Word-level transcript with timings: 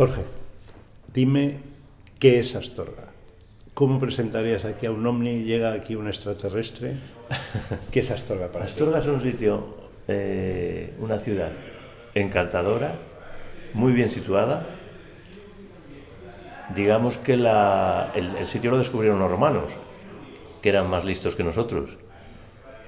Jorge, 0.00 0.22
dime 1.12 1.56
qué 2.18 2.40
es 2.40 2.56
Astorga. 2.56 3.12
¿Cómo 3.74 4.00
presentarías 4.00 4.64
aquí 4.64 4.86
a 4.86 4.92
un 4.92 5.06
ovni? 5.06 5.42
¿Llega 5.44 5.74
aquí 5.74 5.94
un 5.94 6.08
extraterrestre? 6.08 6.94
¿Qué 7.92 8.00
es 8.00 8.10
Astorga 8.10 8.50
para 8.50 8.64
ti? 8.64 8.70
Astorga 8.72 9.00
es 9.00 9.06
un 9.08 9.20
sitio, 9.20 9.76
eh, 10.08 10.94
una 11.00 11.18
ciudad 11.18 11.52
encantadora, 12.14 12.94
muy 13.74 13.92
bien 13.92 14.08
situada. 14.10 14.68
Digamos 16.74 17.18
que 17.18 17.36
la- 17.36 18.10
el 18.14 18.46
sitio 18.46 18.70
lo 18.70 18.78
descubrieron 18.78 19.18
los 19.18 19.30
romanos, 19.30 19.70
que 20.62 20.70
eran 20.70 20.88
más 20.88 21.04
listos 21.04 21.34
que 21.36 21.44
nosotros. 21.44 21.90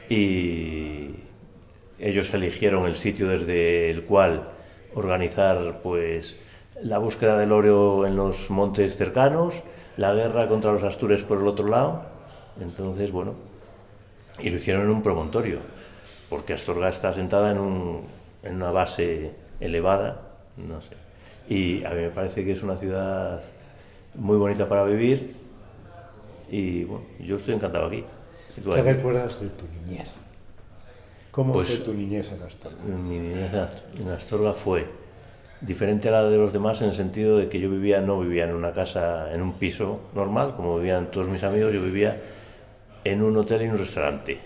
Y 0.09 1.11
ellos 1.99 2.33
eligieron 2.33 2.87
el 2.87 2.97
sitio 2.97 3.29
desde 3.29 3.91
el 3.91 4.05
cual 4.05 4.49
organizar 4.95 5.81
pues 5.83 6.37
la 6.83 6.99
búsqueda 6.99 7.39
del 7.39 7.53
oro 7.53 8.07
en 8.07 8.17
los 8.17 8.51
montes 8.51 8.97
cercanos, 8.97 9.55
la 9.97 10.13
guerra 10.15 10.49
contra 10.49 10.73
los 10.73 10.83
astures 10.83 11.23
por 11.23 11.39
el 11.39 11.47
otro 11.47 11.69
lado. 11.69 12.03
Entonces, 12.61 13.11
bueno, 13.13 13.35
y 14.41 14.51
lo 14.51 14.57
hicieron 14.57 14.83
en 14.85 14.91
un 14.91 15.03
promontorio, 15.03 15.59
porque 16.29 16.55
Astorga 16.55 16.89
está 16.89 17.11
asentada 17.11 17.51
en, 17.53 17.59
un- 17.59 18.03
en 18.43 18.57
una 18.57 18.71
base 18.73 19.33
elevada, 19.61 20.23
no 20.57 20.81
sé. 20.83 20.97
Y 21.49 21.85
a 21.85 21.91
mí 21.91 22.03
me 22.03 22.11
parece 22.11 22.45
que 22.45 22.53
es 22.53 22.63
una 22.63 22.77
ciudad 22.77 23.43
muy 24.15 24.37
bonita 24.37 24.69
para 24.69 24.85
vivir 24.85 25.35
y 26.51 26.85
bueno, 26.85 27.05
yo 27.21 27.37
estoy 27.37 27.55
encantado 27.55 27.87
aquí. 27.87 28.05
¿Y 28.57 28.61
tú 28.61 28.71
¿Qué 28.73 28.83
recuerdas 28.83 29.41
de 29.41 29.49
tu 29.49 29.67
niñez? 29.69 30.17
¿Cómo 31.31 31.53
Pues- 31.55 31.69
fue 31.69 31.77
tu 31.79 31.95
niñez 31.95 32.33
en 32.33 32.43
Astorga? 32.43 32.83
Mi 32.85 33.19
niñez 33.19 33.51
en 33.99 34.09
Astorga 34.11 34.53
fue 34.53 34.87
diferente 35.63 36.09
a 36.09 36.13
la 36.13 36.25
de 36.25 36.37
los 36.37 36.53
demás 36.53 36.81
en 36.83 36.89
el 36.91 36.95
sentido 36.95 37.39
de 37.39 37.49
que 37.49 37.61
yo 37.61 37.71
vivía, 37.71 38.01
no 38.01 38.21
vivía 38.21 38.45
en 38.45 38.55
una 38.55 38.73
casa, 38.73 39.33
en 39.33 39.43
un 39.43 39.55
piso 39.55 40.01
normal, 40.15 40.55
como 40.57 40.77
vivían 40.77 41.11
todos 41.11 41.29
mis 41.29 41.43
amigos, 41.45 41.73
yo 41.73 41.81
vivía 41.83 42.21
en 43.05 43.23
un 43.23 43.37
hotel 43.37 43.63
y 43.63 43.69
un 43.69 43.79
restaurante, 43.79 44.39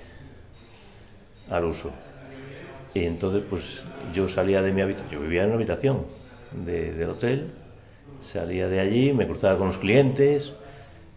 al 1.50 1.64
uso. 1.64 1.90
Y 2.94 3.04
entonces, 3.04 3.42
pues 3.48 3.84
yo 4.14 4.28
salía 4.28 4.62
de 4.62 4.72
mi 4.72 4.80
habitación, 4.82 5.10
yo 5.12 5.20
vivía 5.20 5.42
en 5.42 5.48
una 5.48 5.56
habitación 5.56 6.04
de- 6.52 6.92
del 6.92 7.10
hotel, 7.10 7.50
salía 8.20 8.68
de 8.68 8.80
allí, 8.80 9.12
me 9.12 9.26
cruzaba 9.26 9.56
con 9.58 9.68
los 9.68 9.78
clientes, 9.78 10.52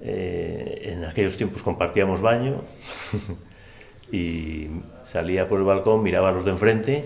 eh, 0.02 0.92
en 0.94 1.04
aquellos 1.06 1.36
tiempos 1.38 1.62
compartíamos 1.62 2.22
baño, 2.22 2.62
y 4.12 4.68
salía 5.04 5.48
por 5.48 5.60
el 5.60 5.66
balcón, 5.66 6.04
miraba 6.04 6.30
a 6.30 6.32
los 6.32 6.46
de 6.46 6.52
enfrente, 6.52 7.06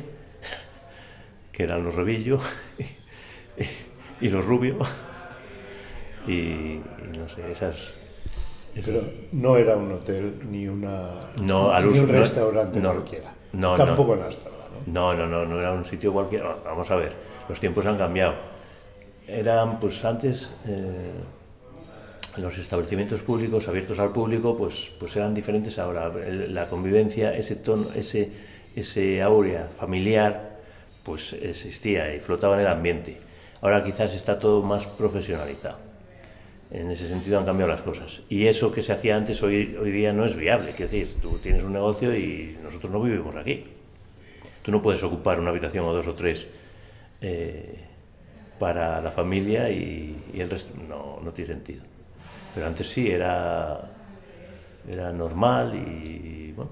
que 1.54 1.64
eran 1.64 1.86
los 1.86 1.96
Revillo 1.96 2.40
y, 4.20 4.28
los 4.30 4.44
Rubio, 4.44 4.78
y, 6.28 6.32
y 6.34 6.82
no 7.18 7.30
sé, 7.30 7.50
esas... 7.52 7.94
Pero 8.74 9.04
no 9.34 9.56
era 9.56 9.76
un 9.78 9.92
hotel 9.92 10.40
ni, 10.50 10.68
una, 10.68 11.12
No, 11.40 11.80
ni 11.80 12.00
un 12.00 12.08
no- 12.08 12.12
restaurante 12.20 12.80
no, 12.80 12.92
cualquiera. 12.94 13.34
no, 13.54 13.78
no. 13.78 13.86
Tampoco 13.86 14.16
en 14.16 14.24
Astorga, 14.24 14.58
¿no? 14.88 15.14
No, 15.14 15.14
no, 15.14 15.28
no, 15.28 15.46
no 15.46 15.60
era 15.60 15.72
un 15.72 15.86
sitio 15.86 16.12
cualquiera. 16.12 16.58
Vamos 16.66 16.90
a 16.90 16.96
ver, 16.96 17.14
los 17.48 17.60
tiempos 17.60 17.86
han 17.86 18.00
cambiado. 18.00 18.34
Eran, 19.28 19.80
pues 19.80 20.04
antes, 20.04 20.50
eh, 20.66 21.12
los 22.38 22.58
establecimientos 22.58 23.22
públicos 23.22 23.68
abiertos 23.68 24.00
al 24.00 24.12
público, 24.12 24.58
pues, 24.58 24.92
pues 25.00 25.16
eran 25.18 25.36
diferentes 25.36 25.78
ahora. 25.78 26.12
La 26.50 26.68
convivencia, 26.68 27.32
ese 27.36 27.58
tono, 27.58 27.90
ese, 27.96 28.32
ese 28.76 29.22
áurea 29.22 29.70
familiar, 29.78 30.53
pues 31.04 31.34
existía 31.34 32.16
y 32.16 32.20
flotaba 32.20 32.56
en 32.56 32.62
el 32.62 32.68
ambiente. 32.68 33.18
Ahora 33.62 33.84
quizás 33.84 34.14
está 34.14 34.36
todo 34.36 34.62
más 34.64 34.88
profesionalizado. 34.88 35.78
En 36.72 36.90
ese 36.90 37.08
sentido 37.08 37.40
han 37.40 37.46
cambiado 37.46 37.72
las 37.72 37.82
cosas. 37.82 38.24
Y 38.30 38.48
eso 38.48 38.72
que 38.72 38.82
se 38.82 38.94
hacía 38.94 39.16
antes 39.16 39.44
hoy, 39.44 39.78
hoy 39.80 39.92
día 39.92 40.12
no 40.12 40.26
es 40.26 40.36
viable. 40.36 40.72
Quiero 40.72 40.92
decir, 40.92 41.16
tú 41.22 41.38
tienes 41.38 41.64
un 41.64 41.74
negocio 41.74 42.16
y 42.16 42.58
nosotros 42.64 42.92
no 42.92 43.02
vivimos 43.02 43.36
aquí. 43.36 43.64
Tú 44.62 44.72
no 44.72 44.82
puedes 44.82 45.04
ocupar 45.04 45.40
una 45.40 45.52
habitación 45.52 45.86
o 45.86 45.94
dos 45.94 46.08
o 46.08 46.14
tres 46.14 46.48
eh, 47.22 47.76
para 48.58 49.02
la 49.02 49.12
familia 49.12 49.70
y, 49.70 50.24
y 50.34 50.40
el 50.40 50.50
resto 50.50 50.74
no, 50.88 51.20
no 51.24 51.32
tiene 51.32 51.54
sentido. 51.54 51.84
Pero 52.56 52.68
antes 52.68 52.88
sí, 52.88 53.10
era, 53.10 53.92
era 54.90 55.12
normal 55.12 55.76
y 55.76 56.52
bueno, 56.54 56.72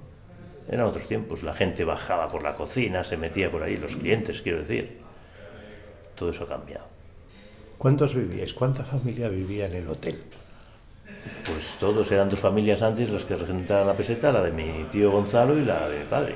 eran 0.69 0.85
otros 0.85 1.07
tiempos. 1.07 1.43
La 1.43 1.53
gente 1.53 1.83
bajaba 1.83 2.27
por 2.27 2.43
la 2.43 2.53
cocina, 2.53 3.03
se 3.03 3.17
metía 3.17 3.51
por 3.51 3.63
ahí, 3.63 3.77
los 3.77 3.95
clientes, 3.95 4.41
quiero 4.41 4.59
decir. 4.59 4.99
Todo 6.15 6.29
eso 6.31 6.43
ha 6.43 6.47
cambiado. 6.47 6.85
¿Cuántos 7.77 8.13
vivíais? 8.13 8.53
¿Cuánta 8.53 8.83
familia 8.83 9.27
vivía 9.27 9.65
en 9.65 9.75
el 9.75 9.87
hotel? 9.87 10.21
Pues 11.45 11.77
todos 11.79 12.11
eran 12.11 12.29
dos 12.29 12.39
familias 12.39 12.81
antes 12.81 13.09
las 13.09 13.23
que 13.23 13.35
representaban 13.35 13.87
la 13.87 13.97
peseta, 13.97 14.31
la 14.31 14.41
de 14.43 14.51
mi 14.51 14.85
tío 14.91 15.11
Gonzalo 15.11 15.57
y 15.57 15.65
la 15.65 15.89
de 15.89 15.99
mi 15.99 16.05
padre. 16.05 16.35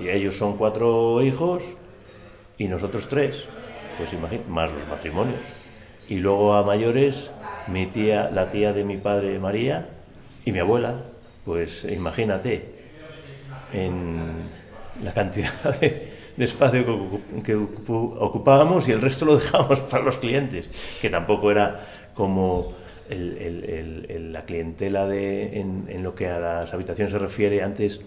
Y 0.00 0.08
ellos 0.08 0.36
son 0.36 0.56
cuatro 0.56 1.22
hijos 1.22 1.62
y 2.58 2.68
nosotros 2.68 3.06
tres, 3.08 3.46
pues 3.96 4.12
imagínate, 4.12 4.48
más 4.48 4.72
los 4.72 4.86
matrimonios. 4.88 5.40
Y 6.08 6.16
luego 6.16 6.54
a 6.54 6.64
mayores, 6.64 7.30
mi 7.68 7.86
tía, 7.86 8.30
la 8.30 8.48
tía 8.48 8.72
de 8.72 8.84
mi 8.84 8.96
padre 8.96 9.38
María 9.38 9.88
y 10.44 10.52
mi 10.52 10.58
abuela, 10.58 11.04
pues 11.44 11.84
imagínate, 11.84 12.79
en 13.72 14.32
la 15.02 15.12
cantidad 15.12 15.52
de, 15.80 16.20
espacio 16.38 17.20
que, 17.44 17.54
ocupábamos 17.54 18.88
y 18.88 18.92
el 18.92 19.00
resto 19.00 19.26
lo 19.26 19.36
dejábamos 19.36 19.80
para 19.90 20.04
los 20.04 20.18
clientes, 20.18 20.66
que 21.00 21.10
tampoco 21.10 21.50
era 21.50 21.80
como 22.14 22.74
la 23.10 24.44
clientela 24.44 25.06
de, 25.06 25.60
en, 25.60 25.86
en 25.88 26.02
lo 26.02 26.14
que 26.14 26.28
a 26.28 26.38
las 26.38 26.72
habitaciones 26.72 27.12
se 27.12 27.18
refiere 27.18 27.62
antes, 27.62 28.00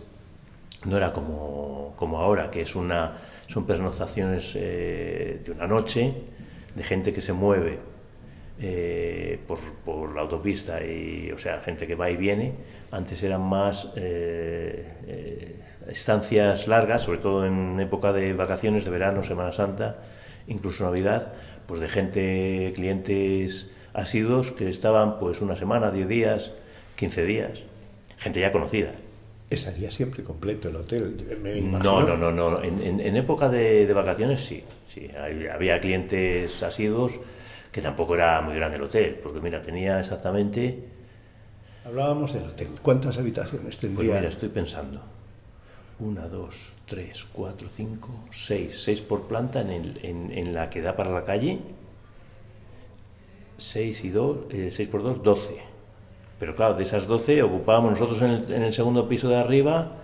no 0.85 0.97
era 0.97 1.13
como, 1.13 1.93
como 1.95 2.19
ahora, 2.19 2.49
que 2.51 2.61
es 2.61 2.75
una, 2.75 3.17
son 3.47 3.65
pernoctaciones 3.65 4.53
eh, 4.55 5.41
de 5.43 5.51
una 5.51 5.67
noche, 5.67 6.13
de 6.75 6.83
gente 6.83 7.13
que 7.13 7.21
se 7.21 7.33
mueve 7.33 7.79
eh, 8.59 9.39
por, 9.47 9.59
por 9.85 10.15
la 10.15 10.21
autopista, 10.21 10.83
y, 10.83 11.31
o 11.31 11.37
sea, 11.37 11.59
gente 11.61 11.87
que 11.87 11.95
va 11.95 12.09
y 12.09 12.17
viene. 12.17 12.53
Antes 12.93 13.23
eran 13.23 13.41
más 13.41 13.89
eh, 13.95 14.85
eh, 15.07 15.55
estancias 15.89 16.67
largas, 16.67 17.01
sobre 17.01 17.17
todo 17.17 17.43
en 17.45 17.79
época 17.79 18.13
de 18.13 18.33
vacaciones, 18.33 18.85
de 18.85 18.91
verano, 18.91 19.23
Semana 19.23 19.51
Santa, 19.51 19.97
incluso 20.47 20.83
Navidad, 20.83 21.33
pues 21.65 21.81
de 21.81 21.89
gente, 21.89 22.71
clientes 22.75 23.71
asiduos 23.95 24.51
que 24.51 24.69
estaban 24.69 25.17
pues 25.17 25.41
una 25.41 25.55
semana, 25.55 25.89
10 25.89 26.07
días, 26.07 26.51
15 26.95 27.23
días, 27.25 27.63
gente 28.19 28.39
ya 28.41 28.51
conocida. 28.51 28.91
Estaría 29.49 29.89
siempre 29.91 30.23
completo 30.23 30.69
el 30.69 30.75
hotel, 30.75 31.37
me 31.41 31.57
imagino. 31.57 32.01
No, 32.01 32.15
no, 32.15 32.31
no, 32.31 32.49
no. 32.51 32.63
En, 32.63 32.79
en- 32.81 32.99
en 32.99 33.15
época 33.17 33.49
de, 33.49 33.87
de 33.87 33.93
vacaciones 33.93 34.39
sí. 34.41 34.63
sí. 34.87 35.09
Hay- 35.19 35.47
Había 35.47 35.79
clientes 35.79 36.61
asiduos 36.61 37.13
que 37.71 37.81
tampoco 37.81 38.13
era 38.13 38.39
muy 38.41 38.55
grande 38.55 38.77
el 38.77 38.83
hotel, 38.83 39.19
porque 39.23 39.39
mira, 39.41 39.61
tenía 39.63 39.99
exactamente. 39.99 40.92
Hablábamos 41.85 42.33
del 42.33 42.43
hotel. 42.43 42.67
¿Cuántas 42.81 43.17
habitaciones 43.17 43.61
Pues 43.67 43.79
tendría? 43.79 44.15
mira, 44.15 44.29
estoy 44.29 44.49
pensando. 44.49 45.01
Una, 45.99 46.27
dos, 46.27 46.55
tres, 46.85 47.25
cuatro, 47.33 47.67
cinco, 47.75 48.09
seis. 48.31 48.81
Seis 48.83 49.01
por 49.01 49.23
planta 49.27 49.61
en, 49.61 49.69
el- 49.69 49.99
en- 50.03 50.31
en 50.31 50.53
la 50.53 50.69
que 50.69 50.81
da 50.81 50.95
para 50.95 51.11
la 51.11 51.23
calle. 51.23 51.59
Seis 53.57 54.03
y 54.03 54.09
dos, 54.09 54.37
eh, 54.51 54.69
seis 54.71 54.87
por 54.89 55.03
dos, 55.03 55.21
doce. 55.23 55.57
Pero 56.39 56.55
claro, 56.55 56.73
de 56.75 56.83
esas 56.83 57.05
doce 57.07 57.43
ocupábamos 57.43 57.91
nosotros 57.91 58.21
en 58.21 58.29
el, 58.31 58.51
en 58.53 58.63
el 58.63 58.73
segundo 58.73 59.07
piso 59.07 59.29
de 59.29 59.35
arriba, 59.37 59.97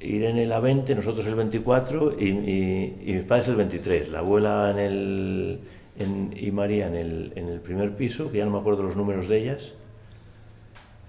Irene 0.00 0.46
la 0.46 0.60
20, 0.60 0.94
nosotros 0.94 1.26
el 1.26 1.34
24 1.34 2.16
y, 2.18 2.28
y, 2.28 3.02
y 3.06 3.12
mis 3.14 3.24
padres 3.24 3.48
el 3.48 3.56
23. 3.56 4.10
La 4.10 4.20
abuela 4.20 4.70
en 4.70 4.78
el, 4.78 5.60
en- 5.98 6.34
y 6.36 6.50
María 6.50 6.86
en 6.88 6.94
el, 6.96 7.32
en 7.36 7.48
el 7.48 7.60
primer 7.60 7.96
piso, 7.96 8.30
que 8.30 8.38
ya 8.38 8.44
no 8.44 8.50
me 8.50 8.58
acuerdo 8.58 8.82
los 8.82 8.96
números 8.96 9.28
de 9.28 9.38
ellas. 9.38 9.74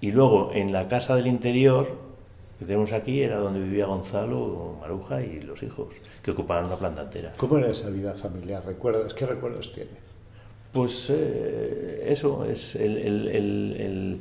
Y 0.02 0.10
luego 0.10 0.50
en 0.52 0.72
la 0.72 0.88
casa 0.88 1.14
del 1.14 1.28
interior, 1.28 1.86
que 2.58 2.64
tenemos 2.64 2.92
aquí, 2.92 3.22
era 3.22 3.36
donde 3.36 3.60
vivía 3.60 3.86
Gonzalo, 3.86 4.76
Maruja 4.80 5.22
y 5.22 5.40
los 5.40 5.62
hijos, 5.62 5.94
que 6.20 6.32
ocupaban 6.32 6.64
una 6.64 6.74
planta 6.74 7.02
entera. 7.02 7.34
¿Cómo 7.36 7.56
era 7.58 7.68
esa 7.68 7.88
vida 7.88 8.12
familiar? 8.12 8.64
¿Recuerdas? 8.66 9.14
¿Qué 9.14 9.26
recuerdos 9.26 9.72
tienes? 9.72 10.00
Pues 10.72 11.06
eh, 11.08 12.04
eso, 12.08 12.44
es 12.44 12.74
el, 12.74 14.18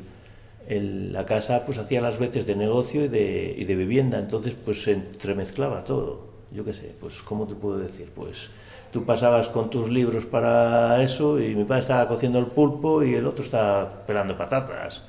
la 1.12 1.26
casa 1.26 1.66
pues 1.66 1.80
hacía 1.80 2.00
las 2.00 2.20
veces 2.20 2.46
de 2.46 2.56
negocio 2.56 3.06
y 3.06 3.08
de, 3.08 3.56
y 3.58 3.66
de 3.66 3.76
vivienda, 3.76 4.20
entonces 4.20 4.54
pues 4.64 4.84
se 4.84 4.92
entremezclaba 4.92 5.84
todo. 5.84 6.28
Yo 6.52 6.64
qué 6.64 6.74
sé, 6.74 6.94
pues 7.00 7.24
¿cómo 7.24 7.48
te 7.48 7.56
puedo 7.56 7.80
decir? 7.80 8.12
Pues 8.14 8.52
tú 8.94 9.04
pasabas 9.04 9.50
con 9.50 9.72
tus 9.72 9.90
libros 9.90 10.28
para 10.28 11.02
eso 11.02 11.42
y 11.42 11.56
mi 11.56 11.64
padre 11.64 11.82
estaba 11.82 12.08
cociendo 12.08 12.38
el 12.38 12.46
pulpo 12.46 13.04
y 13.04 13.16
el 13.16 13.26
otro 13.26 13.44
estaba 13.44 14.06
pelando 14.06 14.38
patatas. 14.38 15.02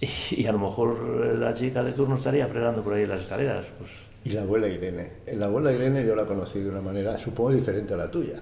Y, 0.00 0.08
y 0.42 0.46
a 0.46 0.52
lo 0.52 0.58
mejor 0.58 1.36
la 1.38 1.52
chica 1.52 1.82
de 1.82 1.92
turno 1.92 2.16
estaría 2.16 2.46
fregando 2.46 2.82
por 2.82 2.94
ahí 2.94 3.06
las 3.06 3.22
escaleras. 3.22 3.66
Pues 3.78 3.90
Y 4.24 4.30
la 4.30 4.42
abuela 4.42 4.68
Irene. 4.68 5.10
La 5.32 5.46
abuela 5.46 5.72
Irene 5.72 6.04
yo 6.04 6.14
la 6.14 6.26
conocí 6.26 6.60
de 6.60 6.70
una 6.70 6.82
manera, 6.82 7.18
supongo, 7.18 7.52
diferente 7.52 7.94
a 7.94 7.96
la 7.96 8.10
tuya. 8.10 8.40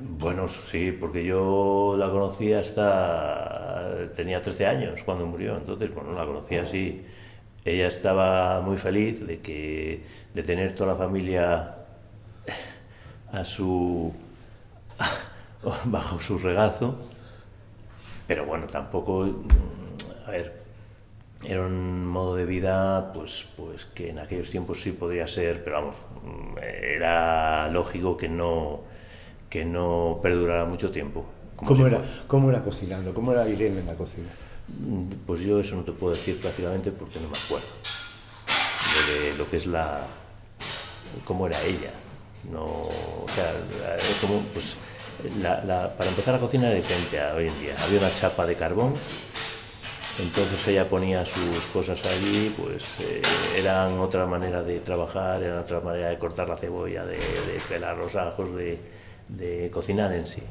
Bueno, 0.00 0.46
sí, 0.48 0.92
porque 0.92 1.24
yo 1.24 1.96
la 1.98 2.10
conocí 2.10 2.52
hasta... 2.52 4.08
tenía 4.14 4.42
13 4.42 4.66
años 4.66 5.02
cuando 5.04 5.26
murió, 5.26 5.56
entonces, 5.56 5.92
bueno, 5.94 6.12
la 6.12 6.24
conocí 6.24 6.56
así. 6.56 7.04
Ella 7.64 7.88
estaba 7.88 8.60
muy 8.60 8.76
feliz 8.76 9.26
de, 9.26 9.40
que, 9.40 10.04
de 10.34 10.42
tener 10.42 10.74
toda 10.74 10.92
la 10.92 10.98
familia 10.98 11.76
a 13.32 13.44
su... 13.44 14.12
bajo 15.84 16.20
su 16.20 16.38
regazo, 16.38 16.96
pero 18.26 18.46
bueno, 18.46 18.66
tampoco... 18.66 19.26
A 20.26 20.30
ver, 20.30 20.67
era 21.44 21.66
un 21.66 22.06
modo 22.06 22.34
de 22.34 22.44
vida 22.44 23.12
pues, 23.12 23.46
pues 23.56 23.84
que 23.86 24.10
en 24.10 24.18
aquellos 24.18 24.50
tiempos 24.50 24.80
sí 24.80 24.92
podría 24.92 25.26
ser, 25.26 25.62
pero 25.62 25.76
vamos, 25.76 25.96
era 26.62 27.68
lógico 27.68 28.16
que 28.16 28.28
no 28.28 28.80
que 29.48 29.64
no 29.64 30.20
perdurara 30.22 30.66
mucho 30.66 30.90
tiempo. 30.90 31.24
¿Cómo, 31.56 31.86
era, 31.86 32.02
¿Cómo 32.26 32.50
era 32.50 32.62
cocinando? 32.62 33.14
¿Cómo 33.14 33.32
era 33.32 33.48
Irene 33.48 33.80
en 33.80 33.86
la 33.86 33.94
cocina? 33.94 34.28
Mm, 34.68 35.10
pues 35.26 35.40
yo 35.40 35.58
eso 35.58 35.74
no 35.74 35.82
te 35.82 35.92
puedo 35.92 36.14
decir 36.14 36.38
prácticamente 36.40 36.92
porque 36.92 37.18
no 37.18 37.28
me 37.28 37.38
acuerdo 37.38 37.66
de 39.06 39.36
lo 39.36 39.48
que 39.48 39.56
es 39.56 39.66
la... 39.66 40.06
cómo 41.24 41.46
era 41.46 41.60
ella. 41.62 41.90
No, 42.52 42.64
o 42.64 43.26
sea, 43.34 43.52
como, 44.20 44.40
pues, 44.54 44.76
la, 45.40 45.92
para 45.96 46.10
empezar 46.10 46.34
la 46.34 46.40
cocina 46.40 46.68
era 46.68 46.76
diferente 46.76 47.20
a 47.20 47.34
hoy 47.34 47.48
en 47.48 47.60
día. 47.60 47.74
Había 47.84 47.98
una 47.98 48.10
chapa 48.10 48.46
de 48.46 48.54
carbón, 48.54 48.94
entonces 50.20 50.66
ella 50.68 50.84
ponía 50.84 51.24
sus 51.24 51.60
cosas 51.72 52.04
allí, 52.04 52.52
pues 52.60 52.98
eh, 53.00 53.22
eran 53.56 53.98
otra 53.98 54.26
manera 54.26 54.62
de 54.62 54.80
trabajar, 54.80 55.40
era 55.42 55.60
otra 55.60 55.80
manera 55.80 56.08
de 56.08 56.18
cortar 56.18 56.48
la 56.48 56.56
cebolla, 56.56 57.04
de, 57.04 57.18
pelar 57.68 57.96
los 57.96 58.16
ajos, 58.16 58.48
de, 58.56 59.70
cocinar 59.72 60.12
en 60.12 60.26
sí. 60.26 60.42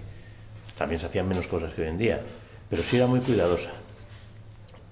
También 0.77 0.99
se 0.99 1.07
hacían 1.07 1.27
menos 1.27 1.47
cosas 1.47 1.73
que 1.73 1.81
hoy 1.81 1.87
en 1.89 1.97
día, 1.97 2.21
pero 2.69 2.81
sí 2.81 2.95
era 2.95 3.07
muy 3.07 3.19
cuidadosa. 3.19 3.71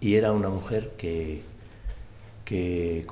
Y 0.01 0.15
era 0.15 0.33
una 0.33 0.49
mujer 0.49 0.91
que, 0.97 1.41
que 2.43 3.05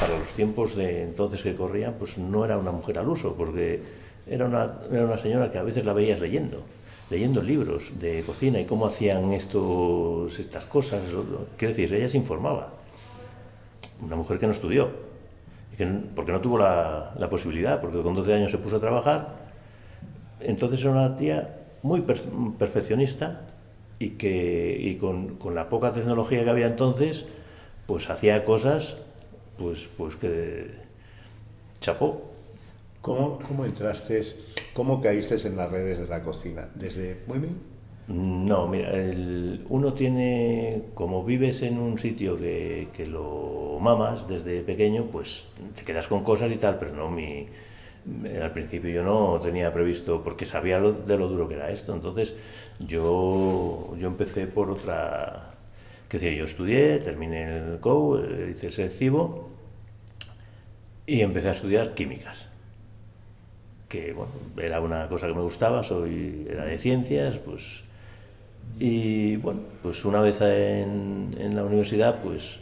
para 0.00 0.18
los 0.18 0.28
tiempos 0.34 0.74
de 0.74 1.02
entonces 1.02 1.42
que 1.42 1.54
corrían, 1.54 1.94
pues 1.94 2.18
no 2.18 2.44
era 2.44 2.58
una 2.58 2.72
mujer 2.72 2.98
al 2.98 3.08
uso, 3.08 3.36
porque 3.36 3.80
era 4.26 4.46
una, 4.46 4.80
era 4.90 5.04
una 5.04 5.18
señora 5.18 5.48
que 5.48 5.58
a 5.58 5.62
veces 5.62 5.84
la 5.84 5.92
veías 5.92 6.18
leyendo, 6.20 6.64
leyendo 7.12 7.42
libros 7.42 8.00
de 8.00 8.22
cocina 8.22 8.58
y 8.58 8.64
cómo 8.64 8.86
hacían 8.86 9.32
estos, 9.32 10.38
estas 10.38 10.64
cosas. 10.64 11.02
Quiero 11.58 11.74
decir, 11.74 11.94
ella 11.94 12.08
se 12.08 12.16
informaba. 12.16 12.72
Una 14.00 14.16
mujer 14.16 14.38
que 14.38 14.46
no 14.46 14.52
estudió, 14.52 14.90
porque 16.16 16.32
no 16.32 16.40
tuvo 16.40 16.58
la, 16.58 17.12
la, 17.18 17.28
posibilidad, 17.28 17.80
porque 17.80 18.02
con 18.02 18.14
12 18.14 18.34
años 18.34 18.50
se 18.50 18.58
puso 18.58 18.76
a 18.76 18.80
trabajar. 18.80 19.36
Entonces 20.40 20.80
era 20.80 20.90
una 20.90 21.14
tía 21.14 21.60
muy 21.82 22.00
perfeccionista 22.00 23.42
y 23.98 24.10
que 24.10 24.76
y 24.80 24.96
con, 24.96 25.38
la 25.54 25.68
poca 25.68 25.92
tecnología 25.92 26.42
que 26.44 26.50
había 26.50 26.66
entonces, 26.66 27.26
pues 27.86 28.08
hacía 28.10 28.42
cosas 28.44 28.96
pues, 29.58 29.88
pues 29.96 30.16
que 30.16 30.70
chapó. 31.80 32.31
¿Cómo, 33.02 33.40
¿Cómo 33.40 33.64
entraste, 33.64 34.22
cómo 34.74 35.00
caíste 35.00 35.34
en 35.48 35.56
las 35.56 35.68
redes 35.68 35.98
de 35.98 36.06
la 36.06 36.22
cocina? 36.22 36.70
¿Desde 36.76 37.20
muy 37.26 37.40
bien? 37.40 37.58
No, 38.06 38.68
mira, 38.68 38.92
el, 38.92 39.66
uno 39.68 39.92
tiene, 39.92 40.84
como 40.94 41.24
vives 41.24 41.62
en 41.62 41.80
un 41.80 41.98
sitio 41.98 42.38
que, 42.38 42.90
que, 42.92 43.06
lo 43.06 43.78
mamas 43.80 44.28
desde 44.28 44.60
pequeño, 44.60 45.06
pues 45.10 45.46
te 45.74 45.82
quedas 45.82 46.06
con 46.06 46.22
cosas 46.22 46.52
y 46.52 46.56
tal, 46.56 46.78
pero 46.78 46.94
no, 46.94 47.10
mi, 47.10 47.48
al 48.40 48.52
principio 48.52 48.90
yo 48.90 49.02
no 49.02 49.40
tenía 49.40 49.72
previsto, 49.74 50.22
porque 50.22 50.46
sabía 50.46 50.80
de 50.80 51.18
lo 51.18 51.26
duro 51.26 51.48
que 51.48 51.54
era 51.54 51.72
esto, 51.72 51.92
entonces 51.94 52.34
yo, 52.78 53.96
yo 53.98 54.06
empecé 54.06 54.46
por 54.46 54.70
otra, 54.70 55.54
que 56.08 56.18
decir, 56.18 56.38
yo 56.38 56.44
estudié, 56.44 56.98
terminé 56.98 57.56
el 57.56 57.80
COU, 57.80 58.20
hice 58.48 58.68
el 58.68 58.72
selectivo 58.72 59.50
y 61.04 61.22
empecé 61.22 61.48
a 61.48 61.52
estudiar 61.52 61.94
químicas 61.94 62.51
que 63.92 64.14
bueno, 64.14 64.32
era 64.56 64.80
una 64.80 65.06
cosa 65.06 65.26
que 65.26 65.34
me 65.34 65.42
gustaba, 65.42 65.82
soy, 65.82 66.46
era 66.48 66.64
de 66.64 66.78
ciencias, 66.78 67.36
pues 67.36 67.82
y 68.80 69.36
bueno, 69.36 69.60
pues 69.82 70.02
una 70.06 70.22
vez 70.22 70.40
en, 70.40 71.54
la 71.54 71.62
universidad, 71.62 72.22
pues 72.22 72.58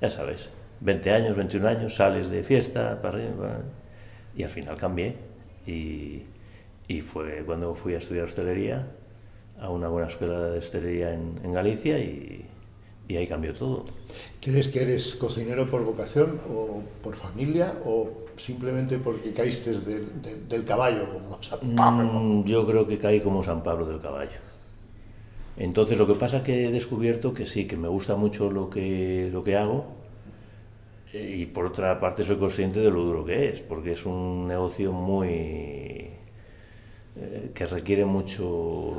ya 0.00 0.08
sabes, 0.08 0.48
20 0.80 1.10
años, 1.12 1.36
21 1.36 1.68
años, 1.68 1.94
sales 1.96 2.30
de 2.30 2.42
fiesta 2.42 3.02
para 3.02 3.18
y 4.34 4.42
al 4.42 4.48
final 4.48 4.76
cambié. 4.76 5.16
Y, 5.66 6.22
y, 6.88 7.02
fue 7.02 7.42
cuando 7.44 7.74
fui 7.74 7.94
a 7.94 7.98
estudiar 7.98 8.24
hostelería 8.24 8.86
a 9.60 9.68
una 9.68 9.88
buena 9.88 10.08
escuela 10.08 10.46
de 10.46 10.58
hostelería 10.58 11.12
en, 11.12 11.38
en 11.44 11.52
Galicia 11.52 11.98
y, 11.98 12.46
y, 13.06 13.16
ahí 13.16 13.26
cambió 13.26 13.52
todo. 13.52 13.84
¿Crees 14.40 14.68
que 14.68 14.80
eres 14.80 15.14
cocinero 15.14 15.68
por 15.68 15.84
vocación 15.84 16.40
o 16.48 16.82
por 17.02 17.16
familia 17.16 17.74
o 17.84 18.10
simplemente 18.40 18.98
porque 18.98 19.32
caíste 19.32 19.72
del, 19.80 20.48
del, 20.48 20.64
caballo 20.64 21.12
como 21.12 21.42
San 21.42 21.60
Pablo? 21.76 22.04
Mm, 22.04 22.44
yo 22.44 22.66
creo 22.66 22.86
que 22.86 22.98
caí 22.98 23.20
como 23.20 23.44
San 23.44 23.62
Pablo 23.62 23.86
del 23.86 24.00
caballo. 24.00 24.38
Entonces 25.56 25.98
lo 25.98 26.06
que 26.06 26.14
pasa 26.14 26.38
es 26.38 26.42
que 26.44 26.68
he 26.68 26.70
descubierto 26.70 27.34
que 27.34 27.46
sí, 27.46 27.66
que 27.66 27.76
me 27.76 27.88
gusta 27.88 28.16
mucho 28.16 28.50
lo 28.50 28.70
que, 28.70 29.28
lo 29.30 29.44
que 29.44 29.56
hago 29.56 29.84
eh, 31.12 31.36
y 31.40 31.46
por 31.46 31.66
otra 31.66 31.98
parte 32.00 32.24
soy 32.24 32.36
consciente 32.36 32.80
de 32.80 32.90
lo 32.90 33.02
duro 33.02 33.24
que 33.24 33.48
es, 33.48 33.60
porque 33.60 33.92
es 33.92 34.06
un 34.06 34.46
negocio 34.48 34.92
muy... 34.92 36.08
Eh, 37.16 37.50
que 37.54 37.66
requiere 37.66 38.04
mucho... 38.04 38.94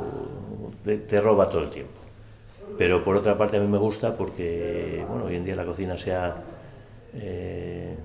Te, 0.84 1.22
roba 1.22 1.50
todo 1.50 1.64
el 1.64 1.70
tiempo. 1.70 1.94
Pero 2.78 3.04
por 3.04 3.16
otra 3.16 3.38
parte 3.38 3.58
a 3.58 3.60
mí 3.60 3.68
me 3.68 3.78
gusta 3.78 4.16
porque, 4.16 5.04
bueno, 5.10 5.26
hoy 5.26 5.36
en 5.36 5.46
día 5.46 5.56
la 5.56 5.66
cocina 5.66 5.98
se 5.98 6.14
ha 6.14 6.36
eh, 7.14 7.96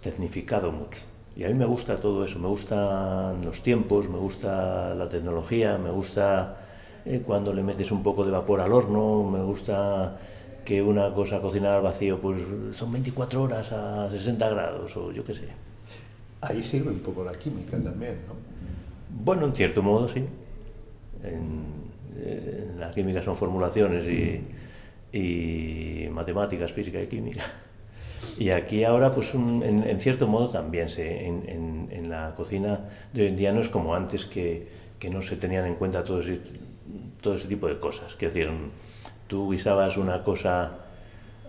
tecnificado 0.00 0.72
mucho. 0.72 1.00
Y 1.36 1.44
a 1.44 1.48
mí 1.48 1.54
me 1.54 1.64
gusta 1.64 1.96
todo 1.96 2.24
eso, 2.24 2.38
me 2.38 2.48
gustan 2.48 3.44
los 3.44 3.62
tiempos, 3.62 4.08
me 4.08 4.18
gusta 4.18 4.94
la 4.94 5.08
tecnología, 5.08 5.78
me 5.78 5.90
gusta 5.90 6.56
eh, 7.04 7.22
cuando 7.24 7.52
le 7.52 7.62
metes 7.62 7.90
un 7.92 8.02
poco 8.02 8.24
de 8.24 8.30
vapor 8.30 8.60
al 8.60 8.72
horno, 8.72 9.28
me 9.30 9.42
gusta 9.42 10.18
que 10.64 10.82
una 10.82 11.12
cosa 11.14 11.40
cocinada 11.40 11.76
al 11.76 11.82
vacío 11.82 12.20
pues 12.20 12.42
son 12.72 12.92
24 12.92 13.42
horas 13.42 13.72
a 13.72 14.10
60 14.10 14.48
grados 14.50 14.96
o 14.96 15.12
yo 15.12 15.24
qué 15.24 15.34
sé. 15.34 15.48
Ahí 16.42 16.62
sirve 16.62 16.90
un 16.90 17.00
poco 17.00 17.24
la 17.24 17.32
química 17.32 17.80
también, 17.80 18.18
¿no? 18.26 18.34
Bueno, 19.22 19.46
en 19.46 19.54
cierto 19.54 19.82
modo 19.82 20.08
sí. 20.08 20.24
En, 21.22 21.80
la 22.78 22.90
química 22.90 23.22
son 23.22 23.34
formulaciones 23.34 24.04
y, 24.06 25.16
y, 25.16 26.08
matemáticas, 26.10 26.70
física 26.72 27.00
y 27.00 27.06
química. 27.06 27.44
Y 28.38 28.50
aquí 28.50 28.84
ahora, 28.84 29.14
pues 29.14 29.34
en, 29.34 29.62
en, 29.62 30.00
cierto 30.00 30.26
modo 30.26 30.48
también 30.48 30.88
se, 30.88 31.26
en, 31.26 31.88
en, 31.90 32.08
la 32.10 32.34
cocina 32.34 32.80
de 33.12 33.22
hoy 33.22 33.28
en 33.28 33.36
día 33.36 33.52
no 33.52 33.60
es 33.60 33.68
como 33.68 33.94
antes 33.94 34.26
que, 34.26 34.68
que 34.98 35.10
no 35.10 35.22
se 35.22 35.36
tenían 35.36 35.64
en 35.66 35.76
cuenta 35.76 36.02
todos 36.02 36.26
todo 37.22 37.34
ese 37.34 37.48
tipo 37.48 37.68
de 37.68 37.78
cosas. 37.78 38.14
que 38.14 38.26
decir, 38.26 38.50
tú 39.26 39.50
guisabas 39.50 39.96
una 39.96 40.22
cosa, 40.22 40.72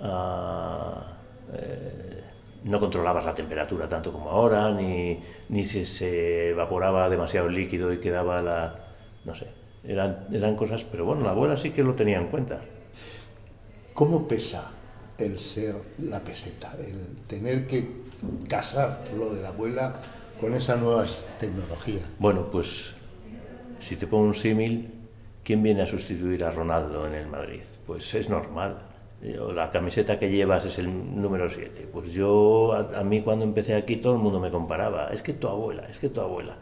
uh, 0.01 1.55
eh, 1.55 2.23
no 2.65 2.79
controlabas 2.79 3.25
la 3.25 3.33
temperatura 3.33 3.87
tanto 3.87 4.11
como 4.11 4.29
ahora, 4.29 4.71
ni, 4.71 5.19
ni 5.49 5.65
si 5.65 5.85
se 5.85 6.49
evaporaba 6.49 7.09
demasiado 7.09 7.47
el 7.47 7.55
líquido 7.55 7.91
y 7.91 7.99
quedaba 7.99 8.41
la... 8.41 8.75
no 9.25 9.33
sé, 9.33 9.47
eran, 9.83 10.27
eran 10.31 10.55
cosas, 10.55 10.83
pero 10.83 11.05
bueno, 11.05 11.23
la 11.23 11.31
abuela 11.31 11.57
sí 11.57 11.71
que 11.71 11.83
lo 11.83 11.95
tenía 11.95 12.17
en 12.17 12.27
cuenta. 12.27 12.59
¿Cómo 13.93 14.27
pesa 14.27 14.80
el 15.25 15.39
ser 15.39 15.75
la 15.99 16.19
peseta, 16.21 16.75
el 16.79 17.15
tener 17.27 17.67
que 17.67 17.87
casar 18.47 19.03
lo 19.17 19.33
de 19.33 19.41
la 19.41 19.49
abuela 19.49 19.95
con 20.39 20.53
esa 20.53 20.75
nueva 20.75 21.05
tecnología? 21.39 22.01
Bueno, 22.19 22.49
pues 22.51 22.93
si 23.79 23.95
te 23.95 24.07
pongo 24.07 24.25
un 24.25 24.33
símil, 24.33 24.91
¿quién 25.43 25.63
viene 25.63 25.83
a 25.83 25.87
sustituir 25.87 26.43
a 26.43 26.51
Ronaldo 26.51 27.07
en 27.07 27.15
el 27.15 27.27
Madrid? 27.27 27.61
Pues 27.85 28.13
es 28.15 28.29
normal. 28.29 28.79
La 29.21 29.69
camiseta 29.69 30.17
que 30.17 30.31
llevas 30.31 30.65
es 30.65 30.79
el 30.79 30.87
número 31.21 31.47
7. 31.47 31.87
Pues 31.93 32.11
yo, 32.11 32.73
a, 32.73 33.03
mí 33.03 33.21
cuando 33.21 33.45
empecé 33.45 33.75
aquí, 33.75 33.97
todo 33.97 34.15
el 34.15 34.19
mundo 34.19 34.39
me 34.39 34.49
comparaba. 34.49 35.09
Es 35.09 35.21
que 35.21 35.33
tu 35.33 35.47
abuela, 35.47 35.87
es 35.89 35.99
que 35.99 36.09
tu 36.09 36.21
abuela. 36.21 36.57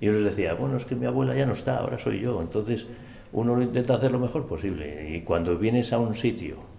Y 0.00 0.06
yo 0.06 0.12
les 0.12 0.24
decía, 0.24 0.54
bueno, 0.54 0.78
es 0.78 0.86
que 0.86 0.94
mi 0.94 1.04
abuela 1.04 1.36
ya 1.36 1.44
no 1.44 1.52
está, 1.52 1.76
ahora 1.76 1.98
soy 1.98 2.20
yo. 2.20 2.40
Entonces, 2.40 2.86
uno 3.32 3.60
intenta 3.60 3.94
hacer 3.94 4.12
lo 4.12 4.18
mejor 4.18 4.46
posible. 4.46 5.14
Y 5.14 5.20
cuando 5.20 5.58
vienes 5.58 5.92
a 5.92 5.98
un 5.98 6.16
sitio 6.16 6.69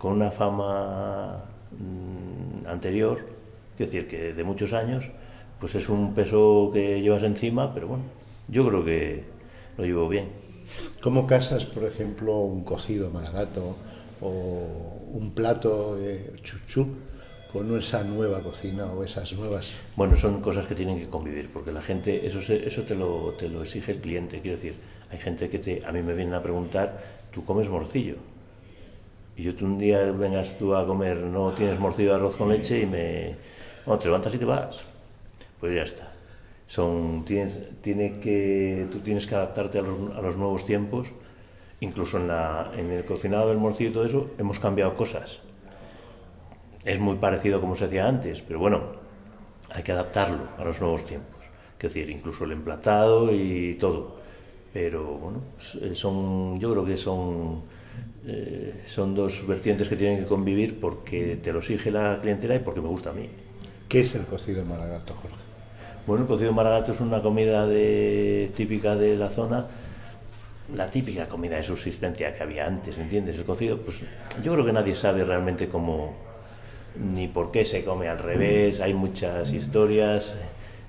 con 0.00 0.12
una 0.12 0.30
fama 0.30 1.44
mmm, 1.72 2.66
anterior, 2.66 3.18
es 3.74 3.78
decir, 3.78 4.08
que 4.08 4.32
de 4.32 4.44
muchos 4.44 4.72
años, 4.72 5.04
pues 5.60 5.74
es 5.74 5.90
un 5.90 6.14
peso 6.14 6.70
que 6.72 7.02
llevas 7.02 7.22
encima, 7.22 7.74
pero 7.74 7.88
bueno, 7.88 8.04
yo 8.48 8.66
creo 8.66 8.82
que 8.82 9.24
lo 9.76 9.84
llevo 9.84 10.08
bien. 10.08 10.28
¿Cómo 11.02 11.26
casas, 11.26 11.66
por 11.66 11.84
ejemplo, 11.84 12.38
un 12.38 12.64
cocido 12.64 13.10
maragato 13.10 13.76
o 14.22 14.66
un 15.12 15.32
plato 15.34 15.96
de 15.96 16.32
chuchu 16.42 16.86
con 17.52 17.76
esa 17.76 18.02
nueva 18.02 18.42
cocina 18.42 18.86
o 18.86 19.04
esas 19.04 19.34
nuevas... 19.34 19.76
Bueno, 19.96 20.16
son 20.16 20.40
cosas 20.40 20.64
que 20.64 20.74
tienen 20.74 20.98
que 20.98 21.08
convivir, 21.08 21.50
porque 21.52 21.72
la 21.72 21.82
gente, 21.82 22.26
eso, 22.26 22.38
eso 22.40 22.82
te, 22.84 22.94
lo, 22.94 23.34
te 23.38 23.50
lo 23.50 23.62
exige 23.62 23.92
el 23.92 23.98
cliente. 23.98 24.40
Quiero 24.40 24.56
decir, 24.56 24.76
hay 25.10 25.18
gente 25.18 25.50
que 25.50 25.58
te, 25.58 25.84
a 25.84 25.92
mí 25.92 26.00
me 26.00 26.14
vienen 26.14 26.32
a 26.32 26.42
preguntar, 26.42 27.02
¿tú 27.30 27.44
comes 27.44 27.68
morcillo? 27.68 28.16
Y 29.40 29.42
yo 29.42 29.54
tú 29.54 29.64
un 29.64 29.78
día 29.78 30.12
vengas 30.12 30.58
tú 30.58 30.74
a 30.74 30.86
comer, 30.86 31.16
no 31.16 31.52
tienes 31.52 31.78
morcillo 31.78 32.10
de 32.10 32.16
arroz 32.16 32.36
con 32.36 32.50
leche 32.50 32.82
y 32.82 32.84
me... 32.84 33.34
Bueno, 33.86 33.98
te 33.98 34.04
levantas 34.04 34.34
y 34.34 34.36
te 34.36 34.44
vas. 34.44 34.80
Pues 35.58 35.74
ya 35.74 35.80
está. 35.80 36.12
Son, 36.66 37.24
tienes, 37.24 37.58
tiene 37.80 38.20
que, 38.20 38.86
tú 38.92 38.98
tienes 38.98 39.26
que 39.26 39.34
adaptarte 39.34 39.78
a 39.78 39.82
los, 39.82 40.14
a 40.14 40.20
los 40.20 40.36
nuevos 40.36 40.66
tiempos. 40.66 41.08
Incluso 41.80 42.18
en, 42.18 42.28
la, 42.28 42.70
en 42.76 42.90
el 42.90 43.02
cocinado 43.06 43.48
del 43.48 43.56
morcillo 43.56 43.88
y 43.88 43.92
todo 43.94 44.04
eso 44.04 44.30
hemos 44.36 44.60
cambiado 44.60 44.94
cosas 44.94 45.40
es 46.84 47.00
muy 47.00 47.16
parecido 47.16 47.62
como 47.62 47.74
se 47.74 47.86
hacía 47.86 48.06
antes, 48.06 48.42
pero 48.42 48.58
bueno, 48.58 48.82
hay 49.70 49.82
que 49.82 49.92
adaptarlo 49.92 50.48
a 50.58 50.64
los 50.64 50.80
nuevos 50.82 51.06
tiempos. 51.06 51.40
Es 51.78 51.94
decir, 51.94 52.10
incluso 52.10 52.44
el 52.44 52.52
emplatado 52.52 53.32
y 53.32 53.74
todo. 53.80 54.16
Pero 54.72 55.04
bueno, 55.14 55.40
son, 55.94 56.60
yo 56.60 56.70
creo 56.72 56.84
que 56.84 56.98
son, 56.98 57.62
eh, 58.26 58.82
son 58.86 59.14
dos 59.14 59.46
vertientes 59.46 59.88
que 59.88 59.96
tienen 59.96 60.20
que 60.20 60.26
convivir 60.26 60.78
porque 60.78 61.38
te 61.42 61.52
lo 61.52 61.60
exige 61.60 61.90
la 61.90 62.18
clientela 62.20 62.54
y 62.54 62.58
porque 62.58 62.80
me 62.80 62.88
gusta 62.88 63.10
a 63.10 63.12
mí. 63.12 63.28
¿Qué 63.88 64.02
es 64.02 64.14
el 64.14 64.24
cocido 64.26 64.64
maragato, 64.64 65.14
Jorge? 65.14 65.36
Bueno, 66.06 66.22
el 66.22 66.28
cocido 66.28 66.52
maragato 66.52 66.92
es 66.92 67.00
una 67.00 67.22
comida 67.22 67.66
de, 67.66 68.50
típica 68.54 68.96
de 68.96 69.16
la 69.16 69.30
zona, 69.30 69.66
la 70.74 70.86
típica 70.86 71.26
comida 71.26 71.56
de 71.56 71.64
subsistencia 71.64 72.32
que 72.34 72.42
había 72.42 72.66
antes, 72.66 72.96
¿entiendes? 72.98 73.36
El 73.36 73.44
cocido, 73.44 73.78
pues 73.78 74.02
yo 74.42 74.52
creo 74.52 74.64
que 74.64 74.72
nadie 74.72 74.94
sabe 74.94 75.24
realmente 75.24 75.68
cómo, 75.68 76.14
ni 76.96 77.28
por 77.28 77.50
qué 77.50 77.64
se 77.64 77.84
come 77.84 78.08
al 78.08 78.18
revés, 78.18 78.80
hay 78.80 78.94
muchas 78.94 79.52
historias. 79.52 80.34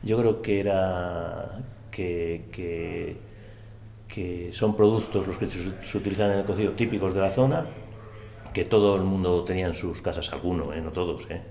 Yo 0.04 0.18
creo 0.18 0.42
que 0.42 0.60
era 0.60 1.60
que, 1.92 2.46
que, 2.52 3.18
son 4.52 4.76
productos 4.76 5.28
los 5.28 5.38
que 5.38 5.48
se, 5.48 5.98
utilizan 5.98 6.32
en 6.32 6.40
el 6.40 6.46
cocido 6.46 6.72
típicos 6.74 7.14
de 7.14 7.22
la 7.22 7.32
zona, 7.32 7.66
que 8.54 8.66
todo 8.66 8.96
el 8.96 9.04
mundo 9.04 9.44
tenía 9.44 9.68
en 9.68 9.76
sus 9.76 10.02
casas, 10.02 10.32
alguno, 10.34 10.74
¿eh? 10.74 10.82
no 10.82 10.92
todos, 10.92 11.30
¿eh? 11.30 11.42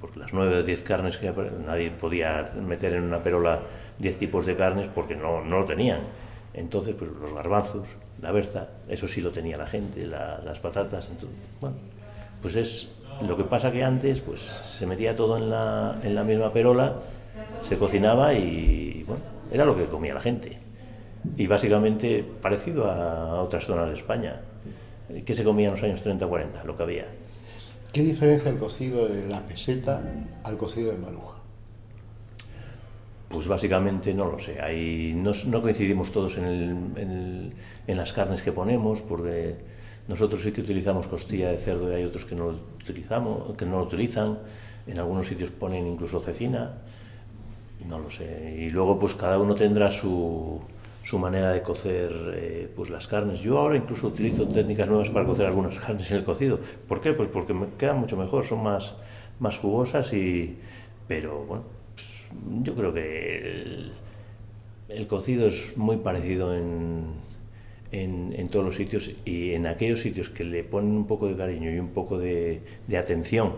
porque 0.00 0.18
las 0.18 0.32
nueve 0.34 0.58
o 0.58 0.62
diez 0.62 0.82
carnes 0.82 1.16
que 1.16 1.32
nadie 1.66 1.90
podía 1.90 2.52
meter 2.60 2.92
en 2.92 3.04
una 3.04 3.22
perola 3.22 3.62
diez 3.98 4.18
tipos 4.18 4.44
de 4.44 4.54
carnes 4.54 4.88
porque 4.94 5.16
no, 5.16 5.42
no 5.42 5.60
lo 5.60 5.64
tenían. 5.64 6.00
Entonces, 6.52 6.94
pues 6.98 7.10
los 7.10 7.32
garbanzos, 7.32 7.88
la 8.20 8.30
berza, 8.30 8.68
eso 8.88 9.08
sí 9.08 9.20
lo 9.20 9.30
tenía 9.30 9.56
la 9.56 9.66
gente, 9.66 10.06
las 10.06 10.58
patatas, 10.60 11.06
entonces, 11.10 11.38
bueno, 11.60 11.76
pues 12.42 12.54
es 12.56 12.90
lo 13.22 13.36
que 13.36 13.44
pasa 13.44 13.72
que 13.72 13.82
antes 13.82 14.20
pues 14.20 14.40
se 14.40 14.86
metía 14.86 15.16
todo 15.16 15.36
en 15.36 15.50
la, 15.50 15.98
en 16.02 16.14
la 16.14 16.22
misma 16.22 16.52
perola, 16.52 16.96
se 17.62 17.78
cocinaba 17.78 18.34
y 18.34 19.04
bueno, 19.06 19.22
era 19.50 19.64
lo 19.64 19.76
que 19.76 19.86
comía 19.86 20.14
la 20.14 20.20
gente. 20.20 20.63
Y 21.36 21.46
básicamente 21.46 22.24
parecido 22.42 22.90
a 22.90 23.42
otras 23.42 23.64
zonas 23.64 23.88
de 23.88 23.94
España. 23.94 24.40
¿Qué 25.24 25.34
se 25.34 25.44
comía 25.44 25.66
en 25.68 25.72
los 25.72 25.82
años 25.82 26.04
30-40? 26.04 26.64
Lo 26.64 26.76
que 26.76 26.82
había. 26.82 27.06
¿Qué 27.92 28.02
diferencia 28.02 28.50
el 28.50 28.58
cocido 28.58 29.06
de 29.06 29.28
la 29.28 29.40
peseta 29.46 30.02
al 30.42 30.56
cocido 30.56 30.90
de 30.90 30.98
maruja? 30.98 31.38
Pues 33.28 33.46
básicamente 33.46 34.12
no 34.14 34.26
lo 34.26 34.38
sé. 34.38 34.60
Ahí 34.60 35.14
no, 35.16 35.32
no 35.46 35.62
coincidimos 35.62 36.10
todos 36.10 36.36
en, 36.38 36.44
el, 36.44 36.62
en, 36.96 37.54
en, 37.86 37.96
las 37.96 38.12
carnes 38.12 38.42
que 38.42 38.52
ponemos, 38.52 39.00
porque 39.02 39.56
nosotros 40.08 40.42
sí 40.42 40.52
que 40.52 40.60
utilizamos 40.60 41.06
costilla 41.06 41.50
de 41.50 41.58
cerdo 41.58 41.90
y 41.92 41.94
hay 41.94 42.04
otros 42.04 42.24
que 42.24 42.34
no 42.34 42.50
lo 42.50 42.58
utilizamos, 42.82 43.56
que 43.56 43.64
no 43.64 43.78
lo 43.78 43.84
utilizan. 43.84 44.38
En 44.86 44.98
algunos 44.98 45.26
sitios 45.26 45.50
ponen 45.50 45.86
incluso 45.86 46.20
cecina, 46.20 46.72
no 47.88 47.98
lo 47.98 48.10
sé. 48.10 48.56
Y 48.58 48.70
luego 48.70 48.98
pues 48.98 49.14
cada 49.14 49.38
uno 49.38 49.54
tendrá 49.54 49.90
su, 49.90 50.60
su 51.04 51.18
manera 51.18 51.52
de 51.52 51.62
cocer 51.62 52.12
eh, 52.34 52.68
pues 52.74 52.90
las 52.90 53.06
carnes. 53.06 53.40
Yo 53.40 53.58
ahora 53.58 53.76
incluso 53.76 54.08
utilizo 54.08 54.48
técnicas 54.48 54.88
nuevas 54.88 55.10
para 55.10 55.26
cocer 55.26 55.46
algunas 55.46 55.78
carnes 55.86 56.10
en 56.10 56.16
el 56.18 56.24
cocido. 56.24 56.58
¿Por 56.88 57.00
qué? 57.00 57.12
Pues 57.12 57.28
porque 57.28 57.52
me 57.52 57.66
quedan 57.78 57.98
mucho 57.98 58.16
mejor, 58.16 58.44
son 58.44 58.62
más, 58.62 58.96
más 59.38 59.58
jugosas 59.58 60.12
y... 60.12 60.56
Pero 61.06 61.44
bueno, 61.44 61.64
pues, 61.94 62.06
yo 62.62 62.74
creo 62.74 62.94
que 62.94 63.92
el, 64.88 65.06
cocido 65.06 65.46
es 65.46 65.76
muy 65.76 65.98
parecido 65.98 66.56
en, 66.56 67.08
en, 67.92 68.48
todos 68.48 68.64
los 68.64 68.76
sitios 68.76 69.10
y 69.26 69.52
en 69.52 69.66
aquellos 69.66 70.00
sitios 70.00 70.30
que 70.30 70.44
le 70.44 70.64
ponen 70.64 70.96
un 70.96 71.06
poco 71.06 71.28
de 71.28 71.36
cariño 71.36 71.70
y 71.70 71.78
un 71.78 71.88
poco 71.88 72.18
de, 72.18 72.62
atención, 72.98 73.52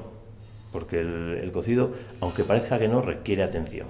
porque 0.72 1.00
el, 1.00 1.50
cocido, 1.52 1.92
aunque 2.20 2.42
parezca 2.42 2.80
que 2.80 2.88
no, 2.88 3.00
requiere 3.00 3.44
atención. 3.44 3.86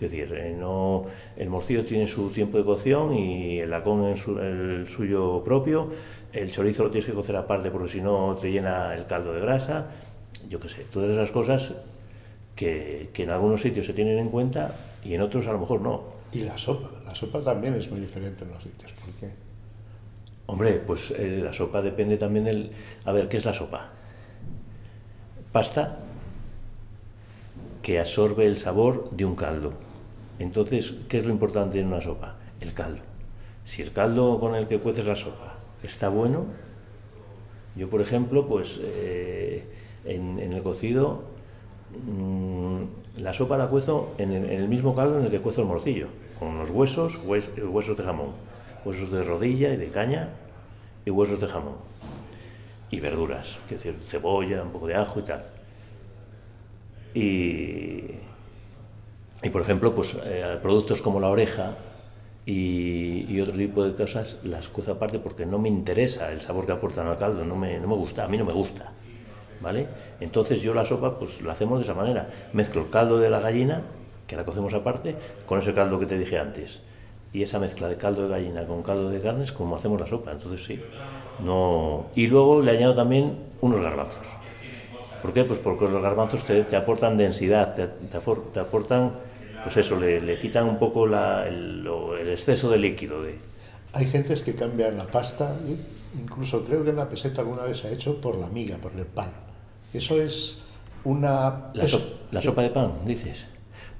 Es 0.00 0.10
decir, 0.10 0.32
eh, 0.34 0.56
no, 0.58 1.04
el 1.36 1.50
morcillo 1.50 1.84
tiene 1.84 2.08
su 2.08 2.30
tiempo 2.30 2.56
de 2.56 2.64
cocción 2.64 3.14
y 3.14 3.58
el 3.58 3.68
lacón 3.68 4.06
es 4.06 4.26
el 4.26 4.88
suyo 4.88 5.42
propio, 5.44 5.90
el 6.32 6.50
chorizo 6.50 6.84
lo 6.84 6.90
tienes 6.90 7.06
que 7.06 7.14
cocer 7.14 7.36
aparte 7.36 7.70
porque 7.70 7.88
si 7.88 8.00
no 8.00 8.34
te 8.40 8.50
llena 8.50 8.94
el 8.94 9.04
caldo 9.04 9.34
de 9.34 9.40
grasa, 9.40 9.88
yo 10.48 10.58
qué 10.58 10.70
sé, 10.70 10.86
todas 10.90 11.10
esas 11.10 11.30
cosas 11.30 11.74
que, 12.56 13.10
que 13.12 13.24
en 13.24 13.30
algunos 13.30 13.60
sitios 13.60 13.84
se 13.84 13.92
tienen 13.92 14.18
en 14.18 14.30
cuenta 14.30 14.74
y 15.04 15.14
en 15.14 15.20
otros 15.20 15.46
a 15.46 15.52
lo 15.52 15.58
mejor 15.58 15.82
no. 15.82 16.02
Y 16.32 16.40
la 16.40 16.56
sopa, 16.56 16.88
la 17.04 17.14
sopa 17.14 17.42
también 17.42 17.74
es 17.74 17.90
muy 17.90 18.00
diferente 18.00 18.44
en 18.44 18.52
los 18.52 18.62
sitios, 18.62 18.92
¿por 18.92 19.12
qué? 19.14 19.34
Hombre, 20.46 20.82
pues 20.84 21.10
eh, 21.12 21.42
la 21.44 21.52
sopa 21.52 21.82
depende 21.82 22.16
también 22.16 22.44
del... 22.46 22.70
A 23.04 23.12
ver, 23.12 23.28
¿qué 23.28 23.36
es 23.36 23.44
la 23.44 23.52
sopa? 23.52 23.90
Pasta 25.52 25.98
que 27.82 28.00
absorbe 28.00 28.46
el 28.46 28.58
sabor 28.58 29.10
de 29.10 29.24
un 29.24 29.36
caldo. 29.36 29.89
Entonces, 30.40 30.94
¿qué 31.08 31.18
es 31.18 31.24
lo 31.24 31.32
importante 31.32 31.78
en 31.78 31.86
una 31.86 32.00
sopa? 32.00 32.34
El 32.60 32.74
caldo. 32.74 33.02
Si 33.64 33.82
el 33.82 33.92
caldo 33.92 34.40
con 34.40 34.56
el 34.56 34.66
que 34.66 34.80
cueces 34.80 35.06
la 35.06 35.14
sopa 35.14 35.54
está 35.84 36.08
bueno, 36.08 36.46
yo 37.76 37.88
por 37.88 38.00
ejemplo, 38.00 38.48
pues 38.48 38.80
eh, 38.82 39.64
en, 40.04 40.40
el 40.40 40.62
cocido, 40.64 41.22
mm, 42.04 43.20
la 43.22 43.32
sopa 43.32 43.56
la 43.56 43.68
cuezo 43.68 44.12
en 44.18 44.32
el, 44.32 44.66
mismo 44.66 44.96
caldo 44.96 45.20
en 45.20 45.26
el 45.26 45.30
que 45.30 45.40
cuezo 45.40 45.60
el 45.60 45.68
morcillo, 45.68 46.08
con 46.40 46.58
los 46.58 46.70
huesos, 46.70 47.20
huesos 47.24 47.96
de 47.96 48.02
jamón 48.02 48.50
huesos 48.84 49.10
de 49.10 49.22
rodilla 49.22 49.72
y 49.72 49.76
de 49.76 49.88
caña 49.88 50.30
y 51.04 51.10
huesos 51.10 51.40
de 51.40 51.46
jamón. 51.46 51.76
Y 52.90 53.00
verduras, 53.00 53.58
que 53.68 53.76
decir, 53.76 53.96
cebolla, 54.02 54.62
un 54.62 54.70
poco 54.70 54.86
de 54.88 54.94
ajo 54.96 55.20
y 55.20 55.22
tal. 55.22 55.46
Y, 57.14 58.04
y 59.42 59.50
por 59.50 59.62
ejemplo, 59.62 59.94
pues 59.94 60.16
eh, 60.24 60.58
productos 60.62 61.00
como 61.02 61.20
la 61.20 61.28
oreja 61.28 61.76
y, 62.46 63.40
otro 63.40 63.54
tipo 63.54 63.84
de 63.84 63.94
cosas 63.94 64.38
las 64.44 64.68
cuezo 64.68 64.92
aparte 64.92 65.18
porque 65.18 65.46
no 65.46 65.58
me 65.58 65.68
interesa 65.68 66.30
el 66.32 66.40
sabor 66.40 66.66
que 66.66 66.72
aportan 66.72 67.06
al 67.06 67.18
caldo, 67.18 67.44
no 67.44 67.56
me, 67.56 67.78
no 67.78 67.88
me 67.88 67.94
gusta, 67.94 68.24
a 68.24 68.28
mí 68.28 68.36
no 68.36 68.44
me 68.44 68.52
gusta. 68.52 68.92
¿Vale? 69.60 69.86
Entonces 70.20 70.62
yo 70.62 70.72
la 70.72 70.86
sopa 70.86 71.18
pues 71.18 71.42
la 71.42 71.52
hacemos 71.52 71.78
de 71.78 71.84
esa 71.84 71.94
manera. 71.94 72.28
Mezclo 72.52 72.82
el 72.82 72.90
caldo 72.90 73.18
de 73.18 73.28
la 73.28 73.40
gallina, 73.40 73.82
que 74.26 74.36
la 74.36 74.44
cocemos 74.44 74.72
aparte, 74.74 75.16
con 75.46 75.58
ese 75.58 75.74
caldo 75.74 75.98
que 75.98 76.06
te 76.06 76.18
dije 76.18 76.38
antes 76.38 76.80
y 77.32 77.42
esa 77.42 77.58
mezcla 77.58 77.88
de 77.88 77.96
caldo 77.96 78.22
de 78.22 78.28
gallina 78.28 78.66
con 78.66 78.82
caldo 78.82 79.10
de 79.10 79.20
carnes 79.20 79.52
como 79.52 79.76
hacemos 79.76 80.00
la 80.00 80.06
sopa. 80.06 80.32
Entonces 80.32 80.64
sí, 80.64 80.80
no... 81.44 82.06
Y 82.14 82.26
luego 82.26 82.60
le 82.60 82.72
añado 82.72 82.94
también 82.94 83.38
unos 83.60 83.80
garbanzos. 83.80 84.26
¿Por 85.22 85.32
qué? 85.32 85.44
Pues 85.44 85.58
porque 85.58 85.86
los 85.86 86.02
garbanzos 86.02 86.44
te, 86.44 86.76
aportan 86.76 87.18
densidad, 87.18 87.74
te, 87.74 87.86
te, 87.86 88.60
aportan, 88.60 89.12
pues 89.62 89.76
eso, 89.76 89.98
le, 89.98 90.20
le 90.20 90.38
quitan 90.38 90.68
un 90.68 90.78
poco 90.78 91.06
la, 91.06 91.46
el, 91.46 91.86
el, 92.20 92.28
exceso 92.30 92.70
de 92.70 92.78
líquido. 92.78 93.22
De... 93.22 93.36
Hay 93.92 94.06
gentes 94.06 94.42
que 94.42 94.54
cambian 94.54 94.96
la 94.96 95.06
pasta, 95.06 95.56
incluso 96.18 96.64
creo 96.64 96.84
que 96.84 96.90
en 96.90 96.96
la 96.96 97.08
peseta 97.08 97.42
alguna 97.42 97.62
vez 97.62 97.78
se 97.78 97.88
ha 97.88 97.90
hecho 97.90 98.20
por 98.20 98.36
la 98.36 98.48
miga, 98.48 98.78
por 98.78 98.92
el 98.92 99.06
pan. 99.06 99.30
Eso 99.92 100.20
es 100.20 100.58
una... 101.04 101.70
La, 101.74 101.86
la 102.30 102.42
sopa 102.42 102.62
de 102.62 102.70
pan, 102.70 102.92
dices. 103.04 103.46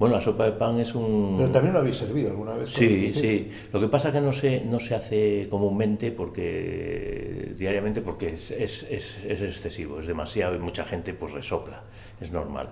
Bueno, 0.01 0.15
la 0.15 0.23
sopa 0.23 0.47
de 0.47 0.53
pan 0.53 0.81
es 0.81 0.95
un... 0.95 1.35
Pero 1.37 1.51
también 1.51 1.75
lo 1.75 1.81
habéis 1.81 1.97
servido 1.97 2.31
alguna 2.31 2.55
vez. 2.55 2.71
Sí, 2.71 3.11
sí. 3.11 3.51
Lo 3.71 3.79
que 3.81 3.89
pasa 3.89 4.09
es 4.09 4.15
que 4.15 4.21
no 4.23 4.33
se, 4.33 4.65
no 4.65 4.81
se 4.81 4.95
hace 4.95 5.47
comúnmente 5.51 6.11
porque 6.11 7.53
diariamente 7.59 8.01
porque 8.01 8.33
es, 8.33 8.51
es, 8.51 8.85
es, 8.85 9.23
es 9.27 9.43
excesivo, 9.43 10.01
es 10.01 10.07
demasiado 10.07 10.55
y 10.55 10.59
mucha 10.59 10.87
gente 10.87 11.13
pues 11.13 11.35
resopla, 11.35 11.83
es 12.19 12.31
normal. 12.31 12.71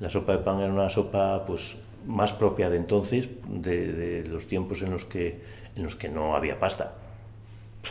La 0.00 0.08
sopa 0.08 0.32
de 0.32 0.38
pan 0.38 0.60
era 0.60 0.72
una 0.72 0.88
sopa 0.88 1.44
pues 1.46 1.76
más 2.06 2.32
propia 2.32 2.70
de 2.70 2.76
entonces, 2.76 3.28
de, 3.48 4.24
los 4.28 4.46
tiempos 4.46 4.82
en 4.82 4.90
los 4.90 5.04
que, 5.04 5.40
en 5.76 5.82
los 5.82 5.96
que 5.96 6.08
no 6.08 6.34
había 6.34 6.58
pasta 6.58 6.94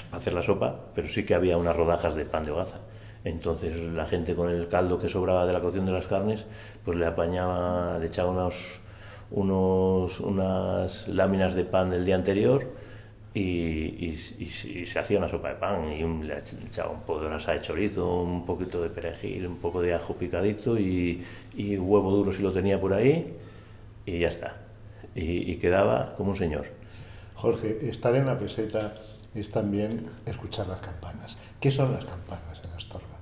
para 0.09 0.17
hacer 0.17 0.33
la 0.33 0.43
sopa, 0.43 0.79
pero 0.95 1.07
sí 1.07 1.25
que 1.25 1.35
había 1.35 1.57
unas 1.57 1.75
rodajas 1.75 2.15
de 2.15 2.25
pan 2.25 2.45
de 2.45 2.51
hogaza. 2.51 2.79
Entonces 3.23 3.75
la 3.77 4.05
gente 4.05 4.35
con 4.35 4.49
el 4.49 4.67
caldo 4.67 4.97
que 4.97 5.09
sobraba 5.09 5.45
de 5.45 5.53
la 5.53 5.59
cocción 5.59 5.85
de 5.85 5.91
las 5.91 6.07
carnes, 6.07 6.45
pues 6.83 6.97
le 6.97 7.05
apañaba, 7.05 7.97
le 7.99 8.07
echaba 8.07 8.31
unos, 8.31 8.79
unos, 9.29 10.19
unas 10.19 11.07
láminas 11.07 11.53
de 11.53 11.65
pan 11.65 11.91
del 11.91 12.05
día 12.05 12.15
anterior 12.15 12.67
y, 13.33 14.15
se 14.15 14.99
hacía 14.99 15.17
una 15.19 15.29
sopa 15.29 15.49
de 15.49 15.55
pan 15.55 15.91
y 15.93 16.03
un, 16.03 16.27
le 16.27 16.37
echaba 16.37 16.91
un 16.91 17.01
poco 17.01 17.21
de 17.21 17.29
grasa 17.29 17.53
de 17.53 17.61
chorizo, 17.61 18.21
un 18.21 18.45
poquito 18.45 18.81
de 18.81 18.89
perejil, 18.89 19.47
un 19.47 19.57
poco 19.57 19.81
de 19.81 19.93
ajo 19.93 20.15
picadito 20.15 20.77
y, 20.77 21.23
huevo 21.57 22.11
duro 22.11 22.33
si 22.33 22.41
lo 22.41 22.51
tenía 22.51 22.79
por 22.79 22.93
ahí 22.93 23.33
y 24.05 24.19
ya 24.19 24.27
está. 24.27 24.57
Y, 25.13 25.55
quedaba 25.55 26.13
como 26.15 26.31
un 26.31 26.37
señor. 26.37 26.65
Jorge, 27.35 27.89
estar 27.89 28.15
en 28.15 28.25
la 28.25 28.37
peseta 28.37 28.93
es 29.33 29.51
también 29.51 30.07
escuchar 30.25 30.67
las 30.67 30.79
campanas. 30.79 31.37
¿Qué 31.59 31.71
son 31.71 31.91
las 31.91 32.05
campanas 32.05 32.61
en 32.63 32.71
Astorga? 32.71 33.17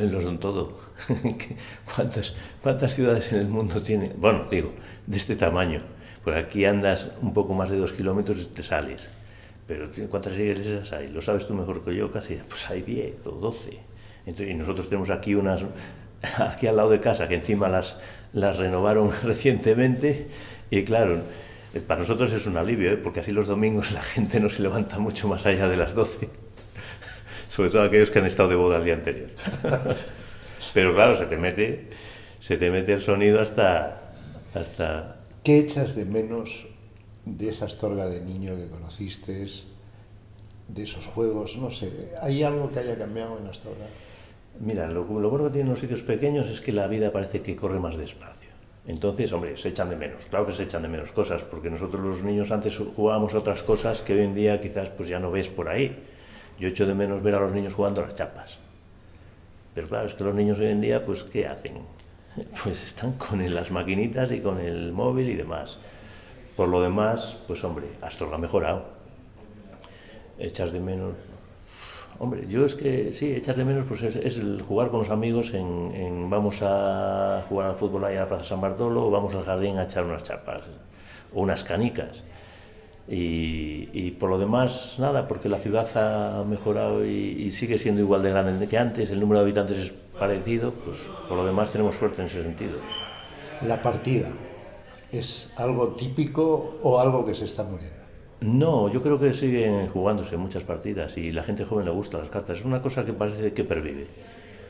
lo 0.10 0.22
son 0.22 0.38
todo. 0.38 0.80
¿Cuántas, 1.94 2.34
¿Cuántas 2.62 2.94
ciudades 2.94 3.32
en 3.32 3.40
el 3.40 3.48
mundo 3.48 3.80
tiene? 3.80 4.12
Bueno, 4.16 4.46
digo, 4.50 4.72
de 5.06 5.16
este 5.16 5.36
tamaño 5.36 5.82
por 6.24 6.34
aquí 6.34 6.64
andas 6.64 7.08
un 7.22 7.32
poco 7.32 7.54
más 7.54 7.70
de 7.70 7.78
dos 7.78 7.92
kilómetros 7.92 8.38
y 8.40 8.44
te 8.46 8.62
sales. 8.62 9.08
Pero 9.66 9.88
¿cuántas 10.10 10.34
iglesias 10.34 10.92
hay? 10.92 11.08
Lo 11.08 11.22
sabes 11.22 11.46
tú 11.46 11.54
mejor 11.54 11.84
que 11.84 11.94
yo 11.94 12.10
casi. 12.10 12.34
Pues 12.48 12.68
hay 12.70 12.82
10 12.82 13.26
o 13.26 13.30
12. 13.32 13.78
Entonces, 14.26 14.50
y 14.50 14.54
nosotros 14.54 14.88
tenemos 14.88 15.10
aquí 15.10 15.34
unas, 15.34 15.64
aquí 16.38 16.66
al 16.66 16.76
lado 16.76 16.90
de 16.90 17.00
casa, 17.00 17.28
que 17.28 17.36
encima 17.36 17.68
las, 17.68 17.96
las 18.32 18.56
renovaron 18.56 19.10
recientemente. 19.22 20.28
Y 20.70 20.84
claro, 20.84 21.22
para 21.86 22.00
nosotros 22.00 22.32
es 22.32 22.46
un 22.46 22.56
alivio, 22.56 22.92
¿eh? 22.92 22.96
porque 22.96 23.20
así 23.20 23.32
los 23.32 23.46
domingos 23.46 23.92
la 23.92 24.02
gente 24.02 24.40
no 24.40 24.50
se 24.50 24.62
levanta 24.62 24.98
mucho 24.98 25.28
más 25.28 25.46
allá 25.46 25.68
de 25.68 25.76
las 25.76 25.94
12. 25.94 26.28
Sobre 27.48 27.70
todo 27.70 27.82
aquellos 27.82 28.10
que 28.10 28.18
han 28.18 28.26
estado 28.26 28.48
de 28.48 28.54
boda 28.54 28.78
el 28.78 28.84
día 28.84 28.94
anterior. 28.94 29.30
Pero 30.74 30.94
claro, 30.94 31.16
se 31.16 31.26
te 31.26 31.36
mete, 31.36 31.88
se 32.40 32.56
te 32.56 32.70
mete 32.70 32.92
el 32.92 33.02
sonido 33.02 33.40
hasta, 33.40 34.12
hasta, 34.54 35.20
¿Qué 35.42 35.58
echas 35.58 35.96
de 35.96 36.04
menos 36.04 36.66
de 37.24 37.48
esa 37.48 37.64
Astorga 37.64 38.06
de 38.06 38.20
niño 38.20 38.56
que 38.56 38.68
conociste, 38.68 39.46
de 40.68 40.82
esos 40.82 41.06
juegos? 41.06 41.56
No 41.56 41.70
sé, 41.70 42.12
¿hay 42.20 42.42
algo 42.42 42.70
que 42.70 42.80
haya 42.80 42.98
cambiado 42.98 43.38
en 43.38 43.46
Astorga? 43.46 43.86
Mira, 44.58 44.88
lo, 44.88 45.04
lo 45.20 45.30
bueno 45.30 45.44
que 45.46 45.50
tienen 45.50 45.70
los 45.70 45.80
sitios 45.80 46.02
pequeños 46.02 46.48
es 46.48 46.60
que 46.60 46.72
la 46.72 46.86
vida 46.86 47.12
parece 47.12 47.40
que 47.40 47.56
corre 47.56 47.78
más 47.78 47.96
despacio. 47.96 48.50
Entonces, 48.86 49.32
hombre, 49.32 49.56
se 49.56 49.68
echan 49.68 49.90
de 49.90 49.96
menos, 49.96 50.24
claro 50.26 50.46
que 50.46 50.52
se 50.52 50.64
echan 50.64 50.82
de 50.82 50.88
menos 50.88 51.12
cosas, 51.12 51.42
porque 51.42 51.70
nosotros 51.70 52.02
los 52.02 52.22
niños 52.22 52.50
antes 52.50 52.76
jugábamos 52.76 53.34
otras 53.34 53.62
cosas 53.62 54.00
que 54.00 54.14
hoy 54.14 54.20
en 54.20 54.34
día 54.34 54.60
quizás 54.60 54.90
pues 54.90 55.08
ya 55.08 55.20
no 55.20 55.30
ves 55.30 55.48
por 55.48 55.68
ahí. 55.68 55.96
Yo 56.58 56.68
echo 56.68 56.86
de 56.86 56.94
menos 56.94 57.22
ver 57.22 57.34
a 57.36 57.40
los 57.40 57.52
niños 57.52 57.74
jugando 57.74 58.02
a 58.02 58.04
las 58.04 58.14
chapas. 58.14 58.58
Pero 59.74 59.86
claro, 59.86 60.06
es 60.06 60.14
que 60.14 60.24
los 60.24 60.34
niños 60.34 60.58
hoy 60.58 60.66
en 60.66 60.80
día, 60.80 61.04
pues, 61.04 61.22
¿qué 61.22 61.46
hacen? 61.46 61.74
pues 62.64 62.84
están 62.84 63.12
con 63.12 63.54
las 63.54 63.70
maquinitas 63.70 64.30
y 64.32 64.40
con 64.40 64.60
el 64.60 64.92
móvil 64.92 65.28
y 65.28 65.36
demás. 65.36 65.78
Por 66.56 66.68
lo 66.68 66.82
demás, 66.82 67.38
pues 67.46 67.62
hombre, 67.64 67.86
Astorga 68.02 68.36
ha 68.36 68.38
mejorado. 68.38 68.84
Echas 70.38 70.72
de 70.72 70.80
menos. 70.80 71.14
Hombre, 72.22 72.46
yo 72.46 72.66
es 72.66 72.74
que 72.74 73.14
sí, 73.14 73.32
echas 73.32 73.56
de 73.56 73.64
menos 73.64 73.86
pues 73.88 74.02
es, 74.02 74.36
el 74.36 74.60
jugar 74.60 74.90
con 74.90 75.00
los 75.00 75.08
amigos 75.08 75.54
en, 75.54 76.28
vamos 76.28 76.58
a 76.60 77.42
jugar 77.48 77.68
al 77.68 77.74
fútbol 77.74 78.04
ahí 78.04 78.16
a 78.16 78.20
la 78.20 78.28
Plaza 78.28 78.44
San 78.44 78.60
Bartolo 78.60 79.10
vamos 79.10 79.34
al 79.34 79.42
jardín 79.42 79.78
a 79.78 79.84
echar 79.84 80.04
unas 80.04 80.22
chapas 80.22 80.64
o 81.32 81.40
unas 81.40 81.64
canicas. 81.64 82.22
Y, 83.08 84.10
por 84.20 84.28
lo 84.28 84.38
demás, 84.38 84.96
nada, 84.98 85.26
porque 85.26 85.48
la 85.48 85.58
ciudad 85.58 85.88
ha 85.96 86.44
mejorado 86.44 87.06
y, 87.06 87.50
sigue 87.52 87.78
siendo 87.78 88.02
igual 88.02 88.22
de 88.22 88.28
grande 88.28 88.68
que 88.68 88.76
antes, 88.76 89.08
el 89.08 89.18
número 89.18 89.38
de 89.38 89.46
habitantes 89.46 89.78
es 89.78 89.92
parecido, 90.18 90.72
pues 90.72 90.98
por 91.26 91.38
lo 91.38 91.46
demás 91.46 91.70
tenemos 91.70 91.96
suerte 91.96 92.20
en 92.20 92.26
ese 92.26 92.42
sentido. 92.42 92.80
¿La 93.62 93.80
partida 93.80 94.28
es 95.10 95.54
algo 95.56 95.88
típico 95.94 96.78
o 96.82 97.00
algo 97.00 97.24
que 97.24 97.34
se 97.34 97.46
está 97.46 97.64
muriendo? 97.64 97.99
No, 98.40 98.90
yo 98.90 99.02
creo 99.02 99.20
que 99.20 99.34
siguen 99.34 99.88
jugándose 99.88 100.36
muchas 100.36 100.62
partidas 100.62 101.16
y 101.18 101.30
la 101.30 101.42
gente 101.42 101.64
joven 101.64 101.84
le 101.84 101.90
gusta 101.90 102.18
las 102.18 102.30
cartas. 102.30 102.58
Es 102.58 102.64
una 102.64 102.80
cosa 102.80 103.04
que 103.04 103.12
parece 103.12 103.52
que 103.52 103.64
pervive. 103.64 104.06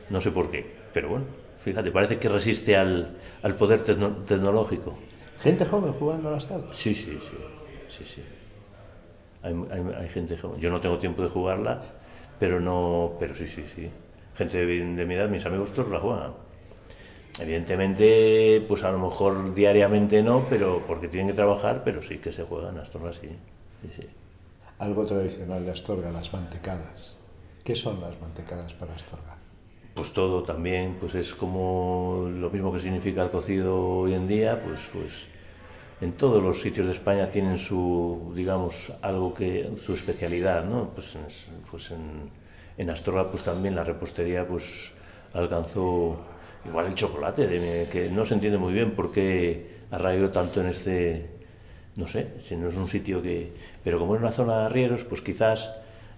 No 0.09 0.19
sé 0.19 0.31
por 0.31 0.51
qué, 0.51 0.65
pero 0.93 1.09
bueno, 1.09 1.25
fíjate, 1.63 1.89
parece 1.91 2.17
que 2.19 2.27
resiste 2.27 2.75
al, 2.75 3.17
al 3.43 3.55
poder 3.55 3.81
tecnológico. 3.83 4.97
¿Gente 5.39 5.65
joven 5.65 5.93
jugando 5.93 6.27
a 6.27 6.33
las 6.33 6.45
cartas? 6.45 6.75
Sí, 6.75 6.93
sí, 6.93 7.17
sí 7.21 7.37
sí, 7.91 8.05
sí. 8.05 8.23
Hay, 9.43 9.55
hay, 9.97 10.09
gente 10.09 10.37
Yo 10.59 10.69
no 10.69 10.79
tengo 10.79 10.97
tiempo 10.97 11.21
de 11.23 11.29
jugarla, 11.29 11.81
pero 12.39 12.59
no, 12.59 13.13
pero 13.19 13.35
sí, 13.35 13.47
sí, 13.47 13.63
sí. 13.75 13.89
Gente 14.35 14.65
de, 14.65 15.05
mi 15.05 15.15
edad, 15.15 15.29
mis 15.29 15.45
amigos 15.45 15.71
todos 15.73 15.89
la 15.89 15.99
juegan. 15.99 16.33
Evidentemente, 17.39 18.63
pues 18.67 18.83
a 18.83 18.91
lo 18.91 18.99
mejor 18.99 19.53
diariamente 19.53 20.21
no, 20.21 20.45
pero 20.49 20.83
porque 20.85 21.07
tienen 21.07 21.29
que 21.29 21.33
trabajar, 21.33 21.81
pero 21.83 22.03
sí 22.03 22.17
que 22.17 22.31
se 22.31 22.43
juegan 22.43 22.77
Astorga, 22.77 23.13
sí. 23.13 23.29
Algo 24.79 25.05
tradicional 25.05 25.65
de 25.65 25.71
Astorga, 25.71 26.11
las 26.11 26.33
mantecadas. 26.33 27.15
¿Qué 27.63 27.75
son 27.75 28.01
las 28.01 28.19
mantecadas 28.19 28.73
para 28.73 28.93
Astorga? 28.95 29.37
Pues 29.93 30.13
todo 30.13 30.43
también, 30.43 30.95
pues 30.99 31.15
es 31.15 31.33
como 31.33 32.27
lo 32.33 32.49
mismo 32.49 32.71
que 32.71 32.79
significa 32.79 33.23
el 33.23 33.29
cocido 33.29 33.77
hoy 33.77 34.13
en 34.13 34.27
día, 34.27 34.61
pues, 34.63 34.79
pues 34.93 35.25
en 35.99 36.13
todos 36.13 36.41
los 36.41 36.61
sitios 36.61 36.87
de 36.87 36.93
España 36.93 37.29
tienen 37.29 37.57
su, 37.57 38.31
digamos, 38.35 38.91
algo 39.01 39.33
que, 39.33 39.69
su 39.79 39.93
especialidad, 39.93 40.65
¿no? 40.65 40.89
Pues, 40.95 41.17
pues 41.69 41.91
en, 41.91 42.29
en, 42.77 42.89
Astorga 42.89 43.29
pues 43.29 43.43
también 43.43 43.75
la 43.75 43.83
repostería 43.83 44.47
pues 44.47 44.91
alcanzó 45.33 46.17
igual 46.65 46.87
el 46.87 46.95
chocolate, 46.95 47.87
que 47.91 48.09
no 48.09 48.25
se 48.25 48.33
entiende 48.35 48.57
muy 48.57 48.73
bien 48.73 48.91
por 48.91 49.11
qué 49.11 49.81
arraigó 49.91 50.29
tanto 50.29 50.61
en 50.61 50.67
este, 50.67 51.29
no 51.97 52.07
sé, 52.07 52.33
si 52.39 52.55
no 52.55 52.67
es 52.67 52.75
un 52.75 52.87
sitio 52.87 53.21
que, 53.21 53.51
pero 53.83 53.97
como 53.99 54.15
es 54.15 54.21
una 54.21 54.31
zona 54.31 54.59
de 54.59 54.65
arrieros, 54.65 55.03
pues 55.03 55.21
quizás 55.21 55.71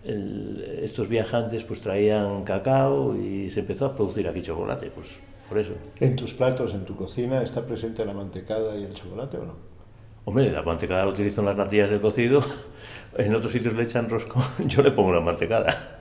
estos 0.04 1.08
viajantes 1.08 1.63
pues 1.63 1.80
traían 1.80 2.43
cacao 2.43 3.15
y 3.15 3.49
se 3.49 3.62
empezó 3.62 3.86
a 3.86 3.95
producir 3.95 4.28
aquí 4.28 4.41
chocolate, 4.41 4.91
pues 4.91 5.17
por 5.47 5.58
eso. 5.58 5.71
¿En 5.99 6.15
tus 6.15 6.34
platos, 6.34 6.73
en 6.73 6.84
tu 6.84 6.95
cocina, 6.95 7.41
está 7.41 7.65
presente 7.65 8.06
la 8.06 8.13
mantecada 8.13 8.76
y 8.78 8.84
el 8.84 8.93
chocolate 8.93 9.38
o 9.38 9.45
no? 9.45 9.56
Hombre, 10.26 10.52
la 10.52 10.62
mantecada 10.62 11.06
la 11.06 11.12
utilizo 11.12 11.41
en 11.41 11.47
las 11.47 11.58
natillas 11.58 11.89
del 11.89 12.02
cocido, 12.02 12.43
en 13.17 13.36
otros 13.36 13.52
sitios 13.52 13.73
le 13.76 13.84
echan 13.84 14.10
rosco, 14.10 14.43
yo 14.65 14.82
le 14.82 14.91
pongo 14.91 15.13
la 15.13 15.21
mantecada. 15.21 15.99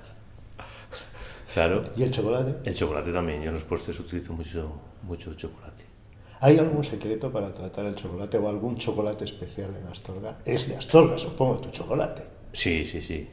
Claro. 1.52 1.84
¿Y 1.96 2.02
el 2.02 2.10
chocolate? 2.10 2.68
El 2.68 2.74
chocolate 2.74 3.12
también, 3.12 3.42
yo 3.42 3.48
en 3.48 3.54
los 3.54 3.64
postres 3.64 3.98
utilizo 4.00 4.32
mucho, 4.32 4.72
mucho 5.02 5.34
chocolate. 5.34 5.84
¿Hay 6.42 6.58
algún 6.58 6.82
secreto 6.82 7.30
para 7.30 7.54
tratar 7.54 7.86
el 7.86 7.94
chocolate 7.94 8.36
o 8.36 8.48
algún 8.48 8.76
chocolate 8.76 9.24
especial 9.24 9.70
en 9.80 9.86
Astorga? 9.86 10.38
Es 10.44 10.68
de 10.68 10.74
Astorga, 10.74 11.16
supongo, 11.16 11.58
tu 11.58 11.70
chocolate. 11.70 12.22
Sí, 12.52 12.84
sí, 12.84 13.00
sí. 13.00 13.28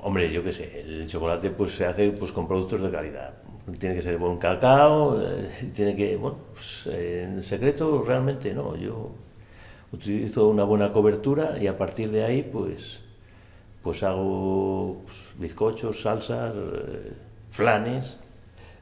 Hombre, 0.00 0.32
yo 0.32 0.42
qué 0.42 0.52
sé, 0.52 0.80
el 0.80 1.06
chocolate 1.06 1.50
pues 1.50 1.72
se 1.72 1.84
hace 1.84 2.10
pues 2.10 2.32
con 2.32 2.48
productos 2.48 2.80
de 2.80 2.90
calidad. 2.90 3.34
Tiene 3.78 3.96
que 3.96 4.00
ser 4.00 4.16
buen 4.16 4.38
cacao, 4.38 5.20
eh, 5.20 5.70
tiene 5.76 5.94
que, 5.94 6.16
bueno, 6.16 6.38
pues 6.54 6.86
en 6.86 7.42
secreto 7.44 8.02
realmente 8.02 8.54
no, 8.54 8.74
yo 8.76 9.10
utilizo 9.92 10.48
una 10.48 10.64
buena 10.64 10.90
cobertura 10.90 11.58
y 11.60 11.66
a 11.66 11.76
partir 11.76 12.10
de 12.10 12.24
ahí 12.24 12.42
pues, 12.50 13.00
pues 13.82 14.02
hago 14.02 15.02
pues, 15.04 15.18
bizcochos, 15.36 16.00
salsas, 16.00 16.54
eh, 16.56 17.12
flanes. 17.50 18.16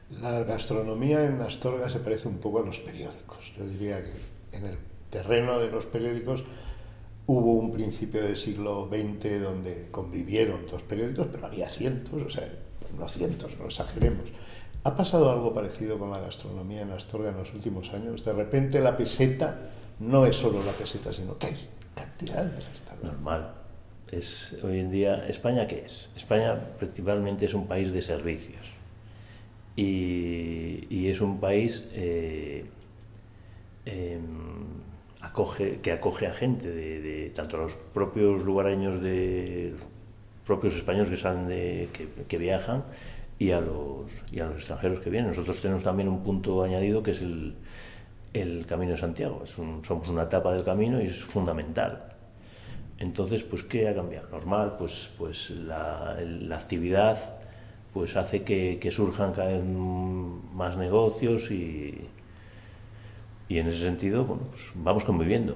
La 0.09 0.43
gastronomía 0.43 1.25
en 1.25 1.41
Astorga 1.41 1.89
se 1.89 1.99
parece 1.99 2.27
un 2.29 2.37
poco 2.37 2.59
a 2.59 2.65
los 2.65 2.79
periódicos. 2.79 3.51
Yo 3.57 3.67
diría 3.67 4.03
que 4.03 4.57
en 4.57 4.65
el 4.65 4.77
terreno 5.09 5.59
de 5.59 5.69
los 5.69 5.85
periódicos 5.85 6.43
hubo 7.25 7.53
un 7.53 7.73
principio 7.73 8.23
del 8.23 8.37
siglo 8.37 8.89
XX 8.89 9.41
donde 9.41 9.91
convivieron 9.91 10.65
dos 10.65 10.81
periódicos, 10.83 11.27
pero 11.31 11.45
había 11.45 11.69
cientos, 11.69 12.21
o 12.21 12.29
sea, 12.29 12.47
no 12.97 13.07
cientos, 13.09 13.57
no 13.59 13.65
exageremos. 13.65 14.23
¿Ha 14.85 14.95
pasado 14.95 15.29
algo 15.29 15.53
parecido 15.53 15.99
con 15.99 16.09
la 16.09 16.19
gastronomía 16.19 16.83
en 16.83 16.91
Astorga 16.91 17.29
en 17.29 17.37
los 17.37 17.53
últimos 17.53 17.93
años? 17.93 18.23
De 18.23 18.31
repente 18.31 18.79
la 18.79 18.95
peseta 18.95 19.71
no 19.99 20.25
es 20.25 20.37
solo 20.37 20.63
la 20.63 20.71
peseta, 20.71 21.11
sino 21.11 21.37
que 21.37 21.47
hay 21.47 21.69
cantidades 21.93 22.53
de 22.53 22.61
restaurantes. 22.61 23.11
Normal. 23.11 23.53
Es, 24.09 24.55
hoy 24.63 24.79
en 24.79 24.89
día, 24.89 25.27
¿España 25.27 25.67
qué 25.67 25.83
es? 25.85 26.09
España 26.15 26.77
principalmente 26.79 27.45
es 27.45 27.53
un 27.53 27.67
país 27.67 27.91
de 27.91 28.01
servicios. 28.01 28.76
Y, 29.77 31.07
es 31.07 31.21
un 31.21 31.39
país 31.39 31.87
eh, 31.93 32.65
em, 33.85 34.81
acoge, 35.21 35.79
que 35.79 35.93
acoge 35.93 36.27
a 36.27 36.33
gente, 36.33 36.69
de, 36.69 37.31
tanto 37.33 37.55
a 37.55 37.59
los 37.61 37.73
propios 37.93 38.43
lugareños, 38.43 39.01
de 39.01 39.73
propios 40.45 40.75
españoles 40.75 41.09
que, 41.09 41.15
salen 41.15 41.47
de, 41.47 41.87
que, 42.27 42.37
viajan, 42.37 42.83
y 43.39 43.51
a, 43.51 43.61
los, 43.61 44.11
y 44.31 44.41
a 44.41 44.47
los 44.47 44.57
extranjeros 44.57 44.99
que 45.01 45.09
vienen. 45.09 45.29
Nosotros 45.29 45.61
tenemos 45.61 45.83
también 45.83 46.09
un 46.09 46.23
punto 46.23 46.63
añadido 46.63 47.01
que 47.01 47.11
es 47.11 47.21
el, 47.21 47.55
el 48.33 48.65
Camino 48.65 48.91
de 48.91 48.97
Santiago. 48.97 49.41
Es 49.45 49.51
somos 49.51 50.09
una 50.09 50.23
etapa 50.23 50.53
del 50.53 50.63
camino 50.63 51.01
y 51.01 51.07
es 51.07 51.23
fundamental. 51.23 52.17
Entonces, 52.99 53.43
pues, 53.43 53.63
¿qué 53.63 53.87
ha 53.87 53.95
cambiado? 53.95 54.27
Normal, 54.29 54.75
pues, 54.77 55.11
pues 55.17 55.51
la, 55.51 56.17
actividad 56.51 57.36
pues 57.97 58.15
hace 58.15 58.43
que, 58.43 58.91
surjan 58.91 59.33
cada 59.33 59.47
vez 59.53 59.63
más 60.53 60.77
negocios 60.77 61.49
y, 61.49 61.97
y 63.49 63.57
en 63.57 63.67
ese 63.69 63.79
sentido, 63.79 64.23
bueno, 64.23 64.43
pues 64.51 64.61
vamos 64.75 65.03
conviviendo. 65.03 65.55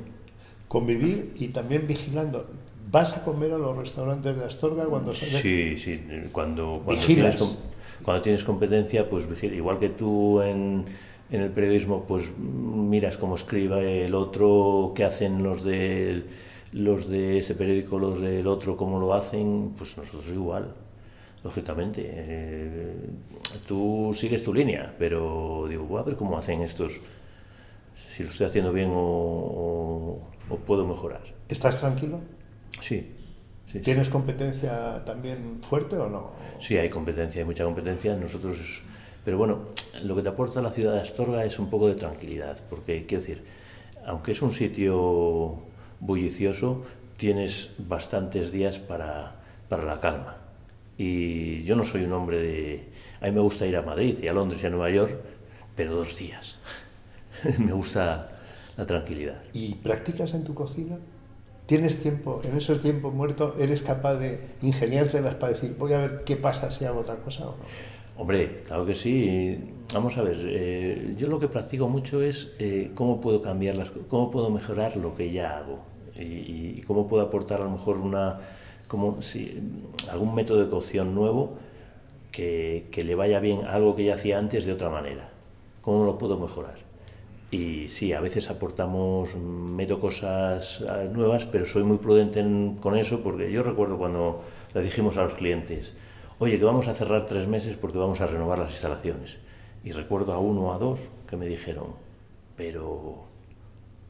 Convivir 0.67 1.34
y 1.36 1.49
también 1.49 1.86
vigilando. 1.86 2.47
¿Vas 2.89 3.15
a 3.15 3.23
comer 3.23 3.51
a 3.51 3.60
los 3.60 3.77
restaurantes 3.77 4.36
de 4.36 4.43
Astorga 4.43 4.86
cuando 4.86 5.13
sales? 5.13 5.39
Sí, 5.39 5.77
sí, 5.77 5.99
cuando, 6.32 6.82
cuando, 6.84 7.06
tienes, 7.06 7.36
cuando 8.04 8.23
tienes 8.23 8.43
competencia, 8.43 9.08
pues 9.08 9.25
igual 9.43 9.77
que 9.77 9.89
tú 9.89 10.41
en, 10.41 10.86
en, 11.30 11.41
el 11.41 11.51
periodismo, 11.51 12.06
pues 12.08 12.36
miras 12.39 13.17
cómo 13.17 13.36
escribe 13.36 14.08
el 14.08 14.15
otro, 14.15 14.93
qué 14.95 15.04
hacen 15.04 15.43
los 15.43 15.63
de, 15.63 16.23
los 16.71 17.08
de 17.08 17.38
ese 17.38 17.54
periódico, 17.54 17.99
los 17.99 18.19
del 18.19 18.47
otro, 18.47 18.75
cómo 18.77 18.99
lo 18.99 19.13
hacen, 19.13 19.75
pues 19.77 19.95
nosotros 19.95 20.25
igual 20.34 20.73
lógicamente. 21.43 22.01
Eh, 22.06 22.95
tú 23.67 24.12
sigues 24.15 24.43
tu 24.43 24.54
línea, 24.54 24.93
pero 24.97 25.65
digo, 25.67 25.86
voy 25.86 25.99
a 25.99 26.04
ver 26.04 26.15
cómo 26.15 26.38
hacen 26.38 26.62
estos, 26.62 26.93
si 28.15 28.23
lo 28.23 28.30
estoy 28.30 28.47
haciendo 28.47 28.71
bien 28.71 28.89
o, 28.93 30.19
puedo 30.65 30.86
mejorar. 30.86 31.21
¿Estás 31.47 31.77
tranquilo? 31.77 32.19
Sí. 32.82 33.15
¿Tienes 33.84 34.10
competencia 34.10 35.04
también 35.06 35.60
fuerte 35.62 35.95
o 35.95 36.10
no? 36.10 36.32
Sí, 36.60 36.75
hay 36.75 36.89
competencia, 36.89 37.39
hay 37.39 37.45
mucha 37.45 37.63
competencia. 37.63 38.13
Nosotros, 38.17 38.82
pero 39.23 39.38
bueno, 39.38 39.60
lo 40.04 40.13
que 40.15 40.21
te 40.21 40.30
aporta 40.30 40.62
la 40.62 40.71
ciudad 40.71 40.93
de 40.93 41.01
Astorga 41.01 41.45
es 41.45 41.58
un 41.58 41.69
poco 41.69 41.88
de 41.88 41.95
tranquilidad, 41.95 42.60
porque 42.69 43.06
quiero 43.06 43.21
decir, 43.21 43.45
aunque 44.06 44.34
es 44.34 44.41
un 44.41 44.51
sitio 44.51 45.60
bullicioso, 46.01 46.84
tienes 47.15 47.71
bastantes 47.77 48.51
días 48.51 48.77
para, 48.77 49.36
para 49.69 49.86
la 49.86 50.01
calma 50.01 50.40
y 50.97 51.63
yo 51.63 51.75
no 51.75 51.86
soy 51.86 52.04
un 52.04 52.13
hombre 52.13 52.38
de... 52.38 52.89
A 53.21 53.25
mí 53.25 53.32
me 53.32 53.41
gusta 53.41 53.65
ir 53.65 53.75
a 53.75 53.82
Madrid 53.82 54.17
y 54.21 54.27
a 54.27 54.34
Londres 54.34 54.62
y 54.63 54.65
a 54.65 54.69
Nueva 54.69 54.89
York, 54.89 55.15
pero 55.75 55.95
dos 55.95 56.17
días. 56.17 56.58
me 57.60 57.71
gusta 57.71 58.27
la 58.77 58.86
tranquilidad. 58.86 59.41
¿Y 59.54 59.75
practicas 59.75 60.34
en 60.34 60.43
tu 60.43 60.54
cocina? 60.54 60.99
¿Tienes 61.65 61.99
tiempo, 61.99 62.41
en 62.43 62.58
esos 62.58 62.82
tiempos 62.82 63.13
muertos, 63.13 63.56
eres 63.60 63.84
capaz 63.84 64.15
de 64.15 64.41
ingeniártelas 64.62 65.36
para 65.36 65.54
decir, 65.54 65.75
voy 65.77 65.93
a 65.93 65.99
ver 65.99 66.23
qué 66.25 66.36
pasa 66.36 66.69
si 66.69 66.86
hago 66.86 66.99
otra 66.99 67.17
cosa 67.17 67.47
o 67.47 67.51
no? 67.51 67.63
Hombre, 68.17 68.63
claro 68.67 68.86
que 68.86 68.93
sí. 68.93 69.58
Vamos 69.93 70.17
a 70.17 70.21
ver, 70.21 70.38
eh, 70.43 71.15
yo 71.17 71.27
lo 71.27 71.39
que 71.39 71.47
practico 71.47 71.88
mucho 71.88 72.21
es 72.21 72.51
eh, 72.60 72.91
cómo 72.93 73.21
puedo 73.21 73.41
cambiar 73.41 73.75
las 73.75 73.89
cómo 74.10 74.32
puedo 74.32 74.49
mejorar 74.49 74.97
lo 74.97 75.15
que 75.15 75.32
ya 75.32 75.58
hago 75.58 75.80
y, 76.15 76.75
y 76.77 76.84
cómo 76.86 77.08
puedo 77.08 77.23
aportar 77.23 77.62
a 77.62 77.63
lo 77.63 77.71
mejor 77.71 77.97
una, 77.97 78.39
como 78.91 79.21
si 79.21 79.58
algún 80.12 80.36
método 80.36 80.60
de 80.65 80.69
cocción 80.69 81.15
nuevo 81.15 81.54
que, 82.30 82.89
que, 82.91 83.06
le 83.06 83.15
vaya 83.15 83.39
bien 83.39 83.63
algo 83.65 83.95
que 83.95 84.04
ya 84.04 84.15
hacía 84.15 84.38
antes 84.38 84.65
de 84.65 84.73
otra 84.73 84.89
manera. 84.89 85.30
¿Cómo 85.80 86.04
lo 86.04 86.17
puedo 86.17 86.38
mejorar? 86.38 86.75
Y 87.51 87.88
sí, 87.88 88.12
a 88.12 88.19
veces 88.19 88.49
aportamos, 88.49 89.34
meto 89.34 90.01
cosas 90.01 90.84
ah, 90.89 91.06
nuevas, 91.10 91.45
pero 91.45 91.65
soy 91.65 91.84
muy 91.84 91.99
prudente 91.99 92.43
con 92.82 92.97
eso 92.97 93.21
porque 93.21 93.49
yo 93.49 93.63
recuerdo 93.63 93.97
cuando 93.97 94.43
le 94.73 94.82
dijimos 94.82 95.15
a 95.15 95.23
los 95.23 95.36
clientes, 95.36 95.93
oye, 96.39 96.60
que 96.60 96.65
vamos 96.65 96.89
a 96.89 96.93
cerrar 96.93 97.25
tres 97.27 97.47
meses 97.47 97.77
porque 97.77 97.97
vamos 97.97 98.19
a 98.19 98.27
renovar 98.27 98.60
las 98.60 98.71
instalaciones. 98.71 99.38
Y 99.86 99.93
recuerdo 99.93 100.34
a 100.34 100.39
uno 100.39 100.63
o 100.63 100.73
a 100.73 100.77
dos 100.77 100.99
que 101.30 101.38
me 101.38 101.45
dijeron, 101.45 101.95
pero 102.58 103.23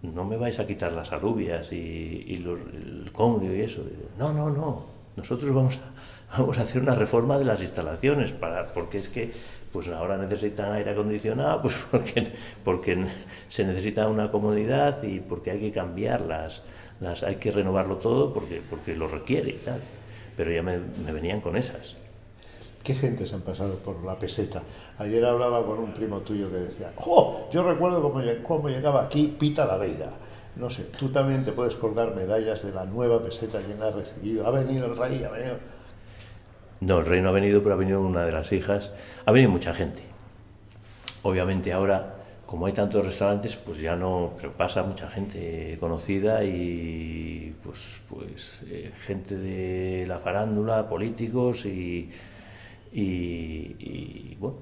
no 0.04 0.26
me 0.26 0.38
vais 0.38 0.60
a 0.60 0.66
quitar 0.66 0.92
las 0.94 1.12
alubias 1.12 1.72
y, 1.72 2.38
los, 2.38 2.60
el 2.60 3.12
congrio 3.12 3.56
y 3.56 3.62
eso. 3.62 3.84
No, 4.18 4.34
no, 4.34 4.50
no, 4.50 4.86
nosotros 5.16 5.54
vamos 5.54 5.80
a, 5.80 6.38
vamos 6.40 6.58
a 6.58 6.62
hacer 6.62 6.82
una 6.82 6.96
reforma 6.96 7.38
de 7.38 7.46
las 7.46 7.62
instalaciones, 7.62 8.32
para, 8.32 8.74
porque 8.74 8.98
es 8.98 9.10
que 9.10 9.32
pues 9.72 9.88
ahora 9.88 10.18
necesitan 10.18 10.74
aire 10.74 10.92
acondicionado, 10.92 11.62
pues 11.62 11.76
porque, 11.92 12.28
porque 12.64 13.06
se 13.48 13.64
necesita 13.66 14.08
una 14.08 14.32
comodidad 14.32 15.02
y 15.04 15.20
porque 15.20 15.52
hay 15.52 15.60
que 15.60 15.72
cambiarlas, 15.72 16.64
las, 17.00 17.24
hay 17.24 17.36
que 17.36 17.52
renovarlo 17.52 17.98
todo 17.98 18.34
porque, 18.34 18.62
porque 18.70 18.96
lo 18.96 19.08
requiere 19.08 19.52
y 19.52 19.58
tal. 19.58 19.80
Pero 20.36 20.52
ya 20.52 20.64
me, 20.64 20.78
me 20.78 21.12
venían 21.12 21.42
con 21.42 21.56
esas. 21.58 21.96
¿Qué 22.84 22.96
gentes 22.96 23.32
han 23.34 23.41
pasado 23.41 23.76
por 23.76 24.04
la 24.04 24.17
peseta? 24.17 24.63
Ayer 24.98 25.24
hablaba 25.24 25.65
con 25.65 25.80
un 25.80 25.94
primo 25.94 26.20
tuyo 26.22 26.50
que 26.50 26.58
decía, 26.58 26.94
¡Oh! 26.98 27.48
Yo 27.52 27.63
recuerdo 27.63 28.02
cómo, 28.02 28.24
cómo 28.44 28.70
llegaba 28.70 29.04
aquí 29.04 29.36
Pita 29.39 29.65
la 29.65 29.78
Veiga. 29.78 30.12
No 30.56 30.70
sé, 30.70 30.84
tú 30.98 31.10
también 31.10 31.46
te 31.46 31.52
puedes 31.52 31.76
colgar 31.76 32.13
medallas 32.15 32.65
de 32.65 32.74
la 32.74 32.86
nueva 32.86 33.22
peseta 33.22 33.60
que 33.60 33.82
has 33.82 33.94
recibido. 33.94 34.46
¿Ha 34.46 34.52
venido 34.52 34.88
el 34.88 34.98
rey? 34.98 35.24
¿Ha 35.24 35.30
venido? 35.30 35.56
No, 36.82 37.00
el 37.00 37.06
rey 37.06 37.22
no 37.22 37.30
ha 37.30 37.34
venido, 37.34 37.62
pero 37.62 37.76
ha 37.76 37.78
venido 37.78 38.02
una 38.02 38.26
de 38.26 38.32
las 38.32 38.52
hijas. 38.52 38.91
Ha 39.26 39.32
venido 39.32 39.52
mucha 39.52 39.74
gente. 39.74 40.02
Obviamente 41.24 41.72
ahora, 41.72 42.15
como 42.48 42.65
hay 42.65 42.74
tantos 42.74 43.06
restaurantes, 43.06 43.56
pues 43.56 43.80
ya 43.80 43.96
no, 43.96 44.34
pero 44.36 44.52
pasa 44.54 44.84
mucha 44.84 45.08
gente 45.08 45.78
conocida 45.80 46.44
y 46.44 47.56
pues, 47.63 48.02
pues 48.10 48.60
eh, 48.65 48.91
gente 49.06 49.38
de 49.38 50.06
la 50.08 50.17
farándula, 50.17 50.89
políticos 50.89 51.65
y 51.65 52.10
y, 52.93 54.36
bueno, 54.36 54.58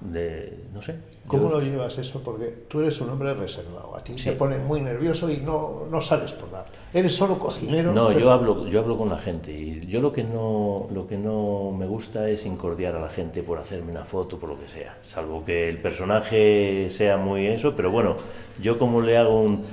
de, 0.00 0.64
no 0.72 0.80
sé. 0.80 0.96
¿Cómo 1.26 1.50
lo 1.50 1.60
llevas 1.60 1.98
eso? 1.98 2.22
Porque 2.22 2.46
tú 2.68 2.80
eres 2.80 3.00
un 3.00 3.10
hombre 3.10 3.34
reservado, 3.34 3.96
a 3.96 4.02
ti 4.02 4.14
te 4.14 4.32
pone 4.32 4.58
muy 4.58 4.80
nervioso 4.80 5.30
y 5.30 5.38
no, 5.38 5.86
no 5.90 6.00
sales 6.00 6.32
por 6.32 6.50
nada. 6.50 6.66
Eres 6.92 7.14
solo 7.14 7.38
cocinero. 7.38 7.92
No, 7.92 8.12
yo, 8.12 8.30
hablo, 8.30 8.66
yo 8.68 8.80
hablo 8.80 8.96
con 8.96 9.08
la 9.10 9.18
gente 9.18 9.52
y 9.52 9.86
yo 9.86 10.00
lo 10.00 10.12
que, 10.12 10.24
no, 10.24 10.88
lo 10.92 11.06
que 11.06 11.18
no 11.18 11.72
me 11.76 11.86
gusta 11.86 12.28
es 12.28 12.46
incordiar 12.46 12.96
a 12.96 13.00
la 13.00 13.08
gente 13.08 13.42
por 13.42 13.58
hacerme 13.58 13.92
una 13.92 14.04
foto, 14.04 14.38
por 14.38 14.50
lo 14.50 14.58
que 14.58 14.68
sea, 14.68 14.98
salvo 15.02 15.44
que 15.44 15.68
el 15.68 15.78
personaje 15.78 16.88
sea 16.90 17.16
muy 17.16 17.46
eso, 17.46 17.74
pero 17.76 17.90
bueno, 17.90 18.16
yo 18.62 18.78
como 18.78 19.02
le 19.02 19.18
hago 19.18 19.40
un, 19.40 19.64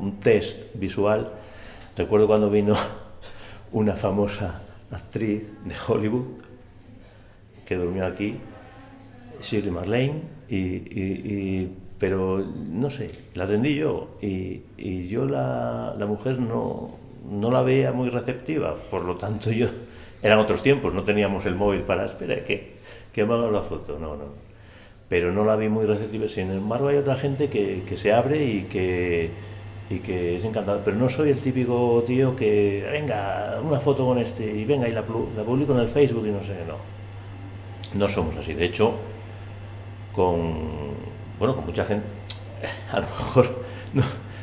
un 0.00 0.20
test 0.20 0.74
visual, 0.74 1.32
recuerdo 1.96 2.26
cuando 2.26 2.50
vino 2.50 2.76
una 3.72 3.94
famosa 3.94 4.60
actriz 4.90 5.50
de 5.64 5.74
Hollywood 5.86 6.45
que 7.66 7.74
durmió 7.74 8.06
aquí, 8.06 8.36
Shirley 9.42 9.70
Marlene, 9.70 10.22
y, 10.48 11.68
pero 11.98 12.38
no 12.38 12.90
sé, 12.90 13.10
la 13.34 13.44
atendí 13.44 13.74
yo 13.74 14.16
y, 14.22 14.62
yo 15.08 15.26
la, 15.26 15.94
la, 15.98 16.06
mujer 16.06 16.38
no, 16.38 16.90
no 17.30 17.50
la 17.50 17.62
veía 17.62 17.92
muy 17.92 18.08
receptiva, 18.10 18.74
por 18.90 19.04
lo 19.04 19.16
tanto 19.16 19.50
yo, 19.50 19.66
eran 20.22 20.38
otros 20.38 20.62
tiempos, 20.62 20.94
no 20.94 21.02
teníamos 21.02 21.44
el 21.46 21.56
móvil 21.56 21.80
para, 21.80 22.06
espera, 22.06 22.36
que, 22.44 22.76
que 23.12 23.24
me 23.24 23.34
haga 23.34 23.50
la 23.50 23.62
foto, 23.62 23.98
no, 23.98 24.16
no. 24.16 24.46
Pero 25.08 25.32
no 25.32 25.44
la 25.44 25.54
vi 25.54 25.68
muy 25.68 25.86
receptiva, 25.86 26.28
sin 26.28 26.50
embargo 26.50 26.88
hay 26.88 26.96
otra 26.96 27.16
gente 27.16 27.48
que, 27.48 27.82
que 27.88 27.96
se 27.96 28.12
abre 28.12 28.44
y 28.44 28.62
que, 28.62 29.30
y 29.88 29.98
que 30.00 30.36
es 30.36 30.44
encantado, 30.44 30.82
pero 30.84 30.96
no 30.96 31.08
soy 31.08 31.30
el 31.30 31.38
típico 31.38 32.02
tío 32.04 32.34
que, 32.34 32.88
venga, 32.90 33.60
una 33.62 33.78
foto 33.78 34.04
con 34.04 34.18
este 34.18 34.44
y 34.44 34.64
venga 34.64 34.88
y 34.88 34.92
la 34.92 35.02
publico 35.02 35.74
en 35.74 35.78
el 35.78 35.88
Facebook 35.88 36.26
y 36.26 36.30
no 36.30 36.42
sé, 36.42 36.54
no 36.66 36.95
no 37.94 38.08
somos 38.08 38.36
así. 38.36 38.54
De 38.54 38.64
hecho, 38.64 38.94
con, 40.14 40.54
bueno, 41.38 41.54
con 41.54 41.66
mucha 41.66 41.84
gente, 41.84 42.06
a 42.92 43.00
lo 43.00 43.06
mejor 43.06 43.64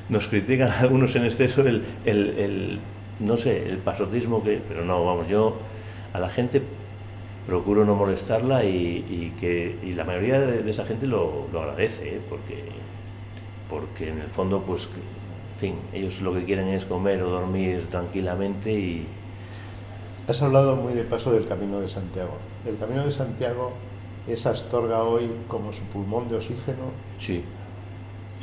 nos 0.09 0.27
critican 0.27 0.71
algunos 0.71 1.15
en 1.15 1.25
exceso 1.25 1.67
el, 1.67 1.83
el, 2.05 2.79
no 3.19 3.37
sé, 3.37 3.67
el 3.67 3.77
pasotismo 3.77 4.43
que, 4.43 4.61
pero 4.67 4.85
no, 4.85 5.03
vamos, 5.05 5.27
yo 5.27 5.57
a 6.13 6.19
la 6.19 6.29
gente 6.29 6.61
procuro 7.47 7.83
no 7.83 7.95
molestarla 7.95 8.63
y, 8.63 9.33
que 9.39 9.77
y 9.83 9.93
la 9.93 10.03
mayoría 10.03 10.39
de, 10.39 10.69
esa 10.69 10.85
gente 10.85 11.07
lo, 11.07 11.47
agradece, 11.53 12.15
¿eh? 12.15 12.21
porque, 12.29 12.63
porque 13.69 14.09
en 14.09 14.19
el 14.19 14.27
fondo, 14.27 14.61
pues, 14.61 14.87
en 15.55 15.59
fin, 15.59 15.75
ellos 15.93 16.21
lo 16.21 16.33
que 16.33 16.43
quieren 16.43 16.67
es 16.69 16.85
comer 16.85 17.21
o 17.23 17.29
dormir 17.29 17.87
tranquilamente 17.89 18.71
y... 18.71 19.07
Has 20.25 20.41
hablado 20.41 20.77
muy 20.77 20.93
de 20.93 21.03
paso 21.03 21.33
del 21.33 21.45
Camino 21.45 21.81
de 21.81 21.89
Santiago 21.89 22.37
el 22.65 22.77
Camino 22.77 23.05
de 23.05 23.11
Santiago 23.11 23.73
es 24.27 24.45
Astorga 24.45 25.03
hoy 25.03 25.29
como 25.47 25.73
su 25.73 25.83
pulmón 25.83 26.29
de 26.29 26.37
oxígeno. 26.37 26.91
Sí, 27.19 27.43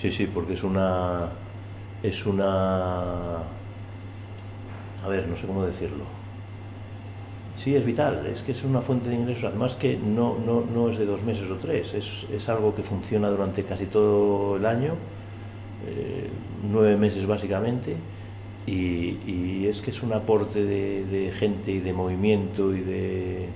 sí, 0.00 0.12
sí, 0.12 0.26
porque 0.26 0.54
es 0.54 0.62
una. 0.62 1.30
Es 2.02 2.26
una. 2.26 3.36
A 5.02 5.08
ver, 5.08 5.26
no 5.28 5.36
sé 5.36 5.46
cómo 5.46 5.64
decirlo. 5.64 6.04
Sí, 7.56 7.76
es 7.76 7.84
vital, 7.84 8.26
es 8.26 8.40
que 8.40 8.52
es 8.52 8.64
una 8.64 8.80
fuente 8.80 9.10
de 9.10 9.16
ingresos, 9.16 9.44
además 9.44 9.74
que 9.74 9.98
no, 9.98 10.38
no, 10.46 10.62
no 10.62 10.88
es 10.88 10.98
de 10.98 11.04
dos 11.04 11.22
meses 11.22 11.50
o 11.50 11.56
tres, 11.56 11.92
es, 11.92 12.24
es, 12.32 12.48
algo 12.48 12.74
que 12.74 12.82
funciona 12.82 13.28
durante 13.28 13.64
casi 13.64 13.84
todo 13.84 14.56
el 14.56 14.64
año, 14.64 14.94
eh, 15.86 16.30
nueve 16.70 16.96
meses 16.96 17.26
básicamente, 17.26 17.96
y, 18.66 19.18
y, 19.26 19.66
es 19.68 19.82
que 19.82 19.90
es 19.90 20.02
un 20.02 20.14
aporte 20.14 20.64
de, 20.64 21.04
de 21.04 21.32
gente 21.32 21.70
y 21.70 21.80
de 21.80 21.92
movimiento 21.92 22.74
y 22.74 22.80
de, 22.80 23.48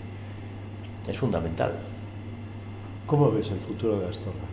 es 1.09 1.19
fundamental. 1.19 1.73
¿Cómo 3.07 3.31
ves 3.31 3.51
el 3.51 3.59
futuro 3.59 4.01
de 4.01 4.09
Astorga? 4.09 4.47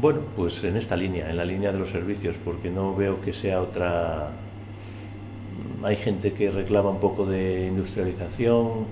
Bueno, 0.00 0.20
pues 0.34 0.64
en 0.64 0.76
esta 0.76 0.96
línea, 0.96 1.30
en 1.30 1.36
la 1.36 1.44
línea 1.44 1.70
de 1.70 1.78
los 1.78 1.90
servicios, 1.90 2.36
porque 2.44 2.70
no 2.70 2.94
veo 2.94 3.20
que 3.20 3.32
sea 3.32 3.60
otra... 3.60 4.30
Hay 5.84 5.96
gente 5.96 6.32
que 6.32 6.50
reclama 6.50 6.90
un 6.90 6.98
poco 6.98 7.26
de 7.26 7.68
industrialización, 7.68 8.86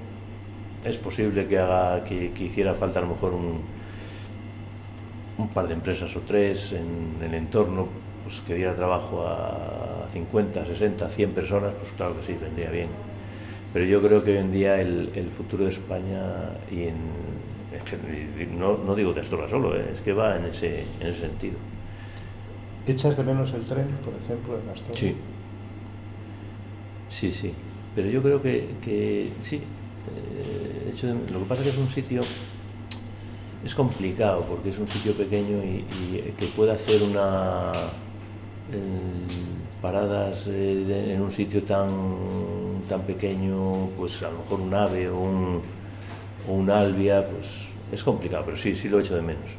es 0.85 0.97
posible 0.99 1.47
que 1.47 1.59
haga 1.59 2.05
que, 2.05 2.33
hiciera 2.39 2.75
falta 2.75 3.01
a 3.01 3.03
lo 3.03 3.09
mejor 3.09 3.33
un, 3.33 3.61
un 5.39 5.49
par 5.49 5.67
de 5.67 5.75
empresas 5.75 6.15
o 6.15 6.21
tres 6.21 6.73
en, 6.73 7.23
el 7.25 7.35
entorno 7.35 7.89
pues, 8.25 8.41
que 8.41 8.55
diera 8.55 8.75
trabajo 8.75 9.27
a 9.27 10.07
50, 10.13 10.67
60, 10.67 11.09
100 11.09 11.31
personas, 11.31 11.73
pues 11.81 11.93
claro 11.93 12.17
que 12.21 12.27
sí, 12.27 12.39
vendría 12.41 12.71
bien. 12.71 12.89
Pero 13.73 13.85
yo 13.87 14.03
creo 14.03 14.23
que 14.23 14.33
hoy 14.33 14.39
en 14.39 14.53
día 14.53 14.81
el, 14.81 15.11
el 15.15 15.31
futuro 15.31 15.65
de 15.65 15.71
España 15.71 16.23
y 16.71 16.83
en, 16.85 16.97
no, 18.59 18.77
no, 18.79 18.95
digo 18.95 19.13
de 19.13 19.23
Astorga 19.23 19.49
solo, 19.49 19.75
¿eh? 19.77 19.91
es 19.93 20.01
que 20.01 20.13
va 20.13 20.37
en 20.37 20.45
ese, 20.45 20.85
en 21.01 21.07
ese 21.07 21.21
sentido. 21.21 21.55
¿Echas 22.87 23.17
de 23.17 23.25
menos 23.25 23.53
el 23.55 23.65
tren, 23.65 23.87
por 24.05 24.15
ejemplo, 24.15 24.59
en 24.59 24.69
Astorga? 24.69 24.99
Sí. 24.99 25.17
Sí, 27.09 27.33
sí. 27.33 27.55
Pero 27.95 28.09
yo 28.11 28.23
creo 28.23 28.43
que, 28.43 28.69
que 28.83 29.33
sí. 29.41 29.57
Eh, 29.57 30.91
hecho 30.93 31.07
de, 31.07 31.15
lo 31.33 31.41
que 31.41 31.45
pasa 31.47 31.63
es 31.63 31.69
que 31.69 31.75
es 31.75 31.79
un 31.79 31.89
sitio 31.89 32.23
es 33.65 33.75
complicado 33.75 34.45
porque 34.49 34.71
es 34.71 34.79
un 34.79 34.89
sitio 34.89 35.13
pequeño 35.13 35.63
y, 35.63 35.85
y 36.03 36.35
que 36.37 36.47
puede 36.47 36.73
hacer 36.73 37.01
una 37.03 37.73
paradas 39.81 40.47
eh, 40.47 41.13
en 41.15 41.21
un 41.21 41.33
sitio 41.33 41.63
tan 41.63 41.89
tan 42.93 43.03
pequeño 43.03 43.89
pues 43.97 44.23
a 44.23 44.31
lo 44.31 44.39
mejor 44.41 44.61
un 44.61 44.75
ave 44.75 45.09
o 45.09 45.19
un, 45.19 45.63
o 46.47 46.53
un 46.53 46.69
albia 46.71 47.27
pues 47.27 47.47
es 47.91 48.03
complicado 48.05 48.45
pero 48.45 48.57
sí 48.57 48.77
sí 48.77 48.89
lo 48.91 49.01
echo 49.01 49.15
de 49.17 49.23
menos 49.23 49.51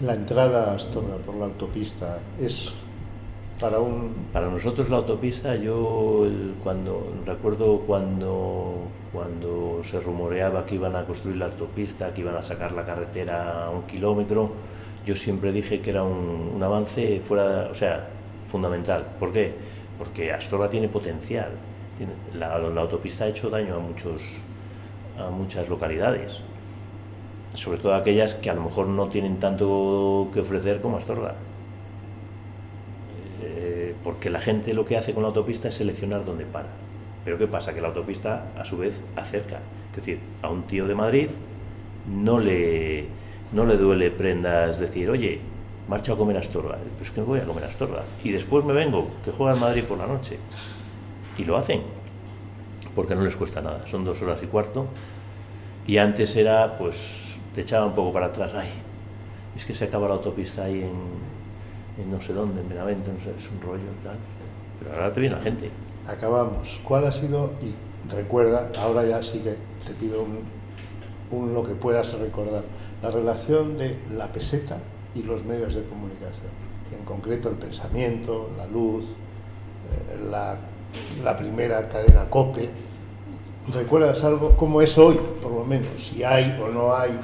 la 0.00 0.14
entrada 0.14 0.70
a 0.70 0.74
Astorga 0.76 1.16
por 1.18 1.34
la 1.34 1.44
autopista 1.44 2.20
es 2.40 2.72
para 3.60 3.80
un 3.80 4.14
para 4.32 4.48
nosotros 4.48 4.88
la 4.88 4.96
autopista 4.96 5.54
yo 5.56 6.24
el, 6.24 6.54
cuando 6.62 7.06
recuerdo 7.26 7.80
cuando 7.86 8.88
cuando 9.12 9.82
se 9.84 10.00
rumoreaba 10.00 10.64
que 10.64 10.76
iban 10.76 10.96
a 10.96 11.04
construir 11.04 11.36
la 11.36 11.44
autopista, 11.44 12.14
que 12.14 12.22
iban 12.22 12.34
a 12.34 12.42
sacar 12.42 12.72
la 12.72 12.86
carretera 12.86 13.66
a 13.66 13.70
un 13.70 13.82
kilómetro, 13.82 14.50
yo 15.04 15.14
siempre 15.14 15.52
dije 15.52 15.82
que 15.82 15.90
era 15.90 16.02
un, 16.02 16.50
un 16.56 16.62
avance 16.62 17.20
fuera, 17.20 17.68
o 17.70 17.74
sea, 17.74 18.08
fundamental. 18.46 19.04
¿Por 19.20 19.30
qué? 19.30 19.52
Porque 19.98 20.32
Astorga 20.32 20.70
tiene 20.70 20.88
potencial. 20.88 21.50
La, 22.34 22.58
la, 22.58 22.80
autopista 22.80 23.24
ha 23.24 23.28
hecho 23.28 23.50
daño 23.50 23.76
a, 23.76 23.78
muchos, 23.78 24.22
a 25.18 25.30
muchas 25.30 25.68
localidades, 25.68 26.40
sobre 27.54 27.78
todo 27.78 27.94
aquellas 27.94 28.34
que 28.34 28.50
a 28.50 28.54
lo 28.54 28.62
mejor 28.62 28.86
no 28.86 29.08
tienen 29.08 29.38
tanto 29.38 30.28
que 30.32 30.40
ofrecer 30.40 30.80
como 30.80 30.96
Astorga. 30.96 31.34
Eh, 33.42 33.94
porque 34.02 34.30
la 34.30 34.40
gente 34.40 34.74
lo 34.74 34.84
que 34.84 34.96
hace 34.96 35.12
con 35.12 35.22
la 35.22 35.28
autopista 35.28 35.68
es 35.68 35.74
seleccionar 35.74 36.24
dónde 36.24 36.44
para 36.44 36.68
pero 37.24 37.38
¿qué 37.38 37.46
pasa? 37.46 37.72
Que 37.72 37.80
la 37.80 37.88
autopista 37.88 38.46
a 38.58 38.64
su 38.64 38.76
vez 38.78 39.02
acerca. 39.16 39.60
Es 39.90 39.96
decir, 39.96 40.18
a 40.42 40.50
un 40.50 40.64
tío 40.64 40.86
de 40.86 40.94
Madrid 40.94 41.28
no 42.08 42.38
le, 42.38 43.06
no 43.52 43.64
le 43.64 43.76
duele 43.76 44.10
prendas 44.10 44.80
decir, 44.80 45.08
oye, 45.08 45.38
marcha 45.88 46.14
a 46.14 46.16
comer 46.16 46.36
Astorga. 46.38 46.78
Pues 46.98 47.10
que 47.10 47.20
voy 47.20 47.40
a 47.40 47.44
comer 47.44 47.64
Astorga. 47.64 48.02
Y 48.24 48.32
después 48.32 48.64
me 48.64 48.72
vengo, 48.72 49.08
que 49.24 49.30
juega 49.30 49.54
en 49.54 49.60
Madrid 49.60 49.84
por 49.84 49.98
la 49.98 50.06
noche. 50.06 50.38
Y 51.38 51.44
lo 51.44 51.56
hacen, 51.56 51.82
porque 52.94 53.14
no 53.14 53.22
les 53.22 53.36
cuesta 53.36 53.60
nada. 53.60 53.86
Son 53.86 54.04
dos 54.04 54.20
horas 54.22 54.42
y 54.42 54.46
cuarto. 54.46 54.86
Y 55.86 55.98
antes 55.98 56.36
era, 56.36 56.76
pues, 56.78 57.36
te 57.54 57.62
echaba 57.62 57.86
un 57.86 57.94
poco 57.94 58.12
para 58.12 58.26
atrás. 58.26 58.52
Ay, 58.54 58.68
es 59.56 59.64
que 59.64 59.74
se 59.74 59.84
acaba 59.84 60.08
la 60.08 60.14
autopista 60.14 60.64
ahí 60.64 60.82
en, 60.82 62.10
no 62.10 62.20
sé 62.20 62.32
dónde, 62.32 62.60
en 62.60 62.68
Benavente, 62.68 63.10
no 63.12 63.22
sé, 63.22 63.30
es 63.36 63.50
un 63.50 63.60
rollo 63.60 63.84
tal. 64.02 64.16
Pero 64.78 64.94
ahora 64.94 65.12
te 65.12 65.20
viene 65.20 65.36
la 65.36 65.42
gente 65.42 65.70
acabamos. 66.06 66.80
¿Cuál 66.84 67.06
ha 67.06 67.12
sido, 67.12 67.52
y 67.62 67.74
recuerda, 68.10 68.70
ahora 68.78 69.04
ya 69.04 69.22
sí 69.22 69.40
que 69.40 69.56
te 69.86 69.94
pido 69.94 70.22
un, 70.22 70.40
un, 71.30 71.54
lo 71.54 71.62
que 71.62 71.74
puedas 71.74 72.18
recordar, 72.18 72.64
la 73.02 73.10
relación 73.10 73.76
de 73.76 73.98
la 74.10 74.28
peseta 74.28 74.78
y 75.14 75.22
los 75.22 75.44
medios 75.44 75.74
de 75.74 75.84
comunicación? 75.84 76.50
En 76.92 77.04
concreto 77.04 77.48
el 77.48 77.56
pensamiento, 77.56 78.50
la 78.56 78.66
luz, 78.66 79.16
eh, 79.90 80.18
la, 80.30 80.58
la, 81.22 81.36
primera 81.36 81.88
cadena 81.88 82.28
COPE. 82.28 82.70
¿Recuerdas 83.72 84.24
algo? 84.24 84.56
¿Cómo 84.56 84.82
es 84.82 84.98
hoy, 84.98 85.18
por 85.40 85.52
lo 85.52 85.64
menos? 85.64 85.88
Si 85.96 86.24
hay 86.24 86.58
o 86.60 86.68
no 86.68 86.94
hay. 86.94 87.18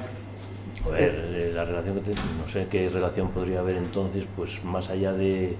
A 0.87 0.91
ver, 0.91 1.53
la 1.55 1.65
relación 1.65 1.97
que 1.97 2.13
te, 2.13 2.15
no 2.15 2.49
sé 2.49 2.67
qué 2.71 2.89
relación 2.89 3.31
podría 3.31 3.59
haber 3.61 3.77
entonces, 3.77 4.25
pues 4.37 4.65
más 4.65 4.89
allá 4.91 5.13
de, 5.13 5.57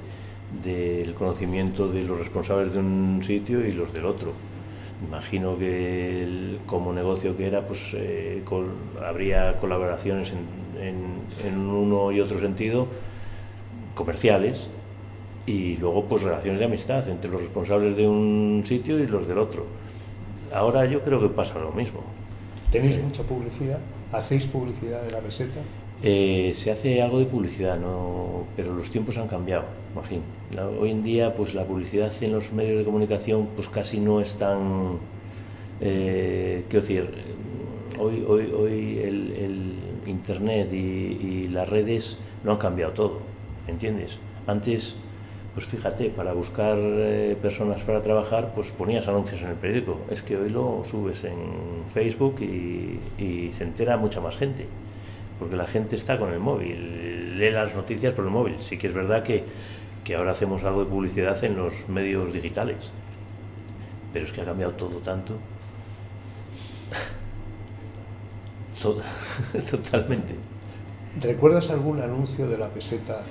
del 0.63 1.15
conocimiento 1.15 1.89
de 1.89 2.05
los 2.05 2.19
responsables 2.19 2.73
de 2.73 2.79
un 2.79 3.21
sitio 3.25 3.67
y 3.67 3.73
los 3.73 3.93
del 3.93 4.07
otro. 4.07 4.33
Imagino 5.07 5.57
que 5.59 6.59
como 6.67 6.93
negocio 6.93 7.37
que 7.37 7.47
era, 7.47 7.67
pues 7.67 7.95
eh, 7.95 8.43
habría 9.05 9.57
colaboraciones 9.59 10.33
en, 10.33 11.57
uno 11.57 12.11
y 12.11 12.21
otro 12.21 12.41
sentido, 12.41 12.89
comerciales, 13.95 14.69
y 15.49 15.79
luego 15.79 16.05
pues 16.05 16.23
relaciones 16.23 16.59
de 16.59 16.67
amistad 16.67 17.09
entre 17.09 17.31
los 17.31 17.41
responsables 17.41 17.97
de 17.97 18.07
un 18.07 18.63
sitio 18.67 18.99
y 18.99 19.07
los 19.07 19.27
del 19.27 19.39
otro. 19.39 19.65
Ahora 20.53 20.85
yo 20.85 21.01
creo 21.01 21.21
que 21.21 21.29
pasa 21.29 21.59
lo 21.59 21.73
mismo. 21.73 22.01
¿Tenéis 22.71 23.03
mucha 23.03 23.23
publicidad? 23.23 23.81
¿Hacéis 24.13 24.45
publicidad 24.45 25.03
de 25.03 25.11
la 25.11 25.21
peseta? 25.21 25.61
Eh, 26.03 26.53
se 26.55 26.71
hace 26.71 27.01
algo 27.01 27.19
de 27.19 27.25
publicidad, 27.25 27.81
¿no? 27.81 28.45
pero 28.57 28.75
los 28.75 28.91
tiempos 28.91 29.17
han 29.17 29.27
cambiado, 29.27 29.65
imagino. 29.95 30.23
La, 30.55 30.67
hoy 30.69 30.91
en 30.91 31.03
día, 31.03 31.35
pues 31.35 31.55
la 31.55 31.65
publicidad 31.65 32.13
en 32.21 32.33
los 32.33 32.53
medios 32.53 32.79
de 32.79 32.85
comunicación, 32.85 33.49
pues 33.57 33.69
casi 33.69 33.99
no 34.01 34.21
es 34.21 34.35
tan, 34.35 34.99
eh, 35.81 36.65
quiero 36.69 36.83
decir, 36.83 37.11
hoy, 37.99 38.25
hoy, 38.29 38.53
hoy 38.57 38.99
el, 38.99 39.33
el 39.33 39.73
internet 40.07 40.69
y, 40.73 40.77
y, 40.77 41.49
las 41.49 41.69
redes 41.69 42.19
no 42.45 42.53
han 42.53 42.59
cambiado 42.59 42.93
todo, 42.93 43.19
¿entiendes? 43.67 44.19
Antes, 44.47 44.95
pues 45.59 45.71
fíjate, 45.71 46.11
para 46.11 46.33
buscar 46.35 46.79
eh, 46.79 47.37
personas 47.43 47.83
para 47.83 48.01
trabajar, 48.01 48.53
pues 48.55 48.71
ponías 48.71 49.09
anuncios 49.09 49.41
en 49.41 49.49
el 49.49 49.57
periódico. 49.57 50.03
Es 50.09 50.23
que 50.23 50.37
hoy 50.37 50.51
lo 50.51 50.85
subes 50.89 51.25
en 51.25 51.83
Facebook 51.93 52.37
y, 52.43 53.01
y 53.19 53.51
se 53.53 53.65
entera 53.65 53.97
mucha 53.97 54.21
más 54.21 54.37
gente 54.37 54.69
porque 55.37 55.57
la 55.57 55.67
gente 55.67 55.97
está 55.97 56.17
con 56.17 56.33
el 56.33 56.39
móvil, 56.39 57.41
lee 57.41 57.51
las 57.51 57.75
noticias 57.75 58.15
por 58.15 58.25
el 58.25 58.31
móvil. 58.31 58.55
Sí 58.61 58.79
que 58.79 58.87
es 58.87 58.95
verdad 58.95 59.25
que, 59.25 59.43
que 60.05 60.15
ahora 60.15 60.31
hacemos 60.31 60.63
algo 60.63 60.85
de 60.85 60.91
publicidad 60.91 61.43
en 61.43 61.57
los 61.57 61.89
medios 61.89 62.33
digitales, 62.33 62.91
pero 64.13 64.27
es 64.27 64.31
que 64.31 64.43
ha 64.43 64.45
cambiado 64.45 64.75
todo 64.75 64.99
tanto. 64.99 65.35
Totalmente. 69.71 70.37
¿Recuerdas 71.21 71.69
algún 71.71 72.01
anuncio 72.01 72.47
de 72.47 72.59
la 72.59 72.69
peseta 72.69 73.25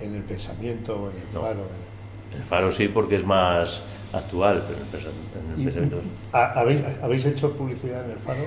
en 0.00 0.14
el 0.14 0.22
pensamiento 0.22 0.96
o 0.96 1.10
en 1.10 1.16
el 1.16 1.34
no. 1.34 1.40
faro? 1.40 1.66
El 2.36 2.44
faro 2.44 2.72
sí, 2.72 2.88
porque 2.88 3.16
es 3.16 3.24
más 3.24 3.82
actual, 4.12 4.62
pero 4.66 4.78
en 4.78 5.58
el, 5.58 5.64
pensamiento. 5.64 6.00
¿Habéis, 6.32 6.82
¿Habéis 7.02 7.26
hecho 7.26 7.52
publicidad 7.56 8.04
en 8.04 8.12
el 8.12 8.18
faro? 8.18 8.42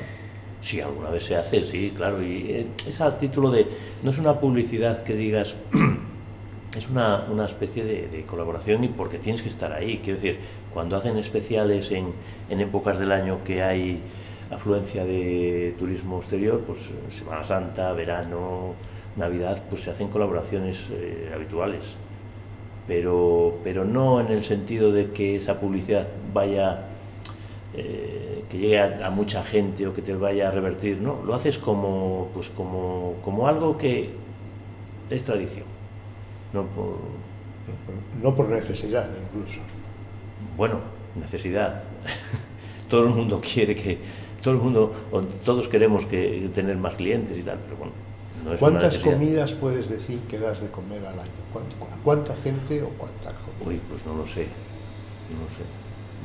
Sí, 0.62 0.80
alguna 0.80 1.10
vez 1.10 1.26
se 1.26 1.36
hace, 1.36 1.66
sí, 1.66 1.92
claro. 1.96 2.24
Y 2.24 2.66
es 2.88 3.02
a 3.02 3.18
título 3.18 3.52
de. 3.52 3.68
No 4.02 4.12
es 4.12 4.18
una 4.18 4.40
publicidad 4.40 5.04
que 5.04 5.16
digas. 5.16 5.56
es 6.78 6.90
una, 6.90 7.26
una 7.30 7.46
especie 7.46 7.84
de, 7.84 8.08
de, 8.08 8.24
colaboración 8.24 8.84
y 8.84 8.88
porque 8.88 9.18
tienes 9.18 9.42
que 9.42 9.50
estar 9.50 9.74
ahí. 9.74 10.00
Quiero 10.04 10.20
decir, 10.20 10.40
cuando 10.74 10.96
hacen 10.96 11.18
especiales 11.18 11.92
en, 11.92 12.14
en 12.50 12.62
épocas 12.62 12.98
del 12.98 13.12
año 13.12 13.44
que 13.44 13.62
hay 13.62 14.02
afluencia 14.50 15.04
de 15.06 15.76
turismo 15.78 16.20
exterior, 16.20 16.62
pues 16.66 16.90
Semana 17.10 17.44
Santa, 17.44 17.92
verano, 17.94 18.76
Navidad, 19.16 19.64
pues 19.70 19.84
se 19.84 19.92
hacen 19.92 20.08
colaboraciones 20.08 20.88
eh, 20.92 21.32
habituales. 21.34 21.96
Pero, 22.88 23.60
pero 23.64 23.86
no 23.86 24.20
en 24.20 24.28
el 24.28 24.44
sentido 24.44 24.92
de 24.92 25.12
que 25.12 25.38
esa 25.38 25.60
publicidad 25.60 26.08
vaya 26.34 26.86
eh, 27.76 28.44
que 28.50 28.58
llegue 28.58 28.80
a, 28.80 29.08
a, 29.08 29.10
mucha 29.10 29.44
gente 29.44 29.88
o 29.88 29.94
que 29.94 30.02
te 30.02 30.14
vaya 30.14 30.50
a 30.50 30.52
revertir, 30.52 30.98
no, 30.98 31.22
lo 31.26 31.34
haces 31.34 31.58
como, 31.58 32.30
pues 32.34 32.50
como, 32.50 33.16
como 33.24 33.48
algo 33.48 33.78
que 33.78 34.10
es 35.10 35.24
tradición, 35.24 35.66
no 36.54 36.64
por... 36.64 36.98
No 38.22 38.36
por 38.36 38.50
necesidad, 38.50 39.10
incluso. 39.10 39.60
Bueno, 40.58 40.80
necesidad. 41.16 41.84
todo 42.90 43.04
el 43.06 43.10
mundo 43.10 43.42
quiere 43.42 43.76
que, 43.76 43.98
todo 44.44 44.54
el 44.54 44.60
mundo, 44.60 44.92
todos 45.46 45.68
queremos 45.68 46.06
que 46.06 46.50
tener 46.54 46.78
más 46.78 46.96
clientes 46.96 47.38
y 47.38 47.42
tal, 47.42 47.60
pero 47.64 47.78
bueno. 47.78 47.94
No 48.44 48.58
¿Cuántas 48.58 48.98
comidas 48.98 49.54
puedes 49.54 49.90
decir 49.90 50.20
que 50.28 50.38
das 50.38 50.62
de 50.62 50.70
comer 50.70 51.06
al 51.06 51.20
año? 51.20 51.32
¿A 51.92 51.98
cuánta 52.04 52.36
gente 52.44 52.82
o 52.82 52.90
cuántas 52.90 53.34
comidas? 53.34 53.68
Uy, 53.68 53.82
pues 53.90 54.06
no 54.06 54.16
lo 54.16 54.28
sé, 54.28 54.48
no 55.32 55.44
lo 55.44 55.50
sé. 55.50 55.64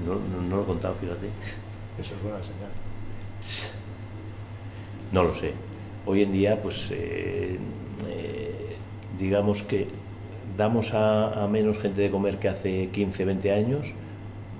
No, 0.04 0.14
no, 0.14 0.48
no, 0.48 0.56
lo 0.56 0.62
he 0.62 0.66
contado, 0.66 0.94
fíjate. 0.94 1.26
Eso 1.98 2.14
es 2.14 2.22
buena 2.22 2.42
señal. 2.42 2.70
No 5.12 5.24
lo 5.24 5.34
sé. 5.34 5.52
Hoy 6.06 6.22
en 6.22 6.32
día, 6.32 6.60
pues, 6.60 6.90
eh, 6.90 7.58
eh, 8.08 8.76
digamos 9.18 9.62
que 9.62 9.88
damos 10.56 10.94
a, 10.94 11.44
a, 11.44 11.48
menos 11.48 11.78
gente 11.78 12.02
de 12.02 12.10
comer 12.10 12.38
que 12.38 12.48
hace 12.48 12.88
15, 12.88 13.24
20 13.24 13.52
años, 13.52 13.86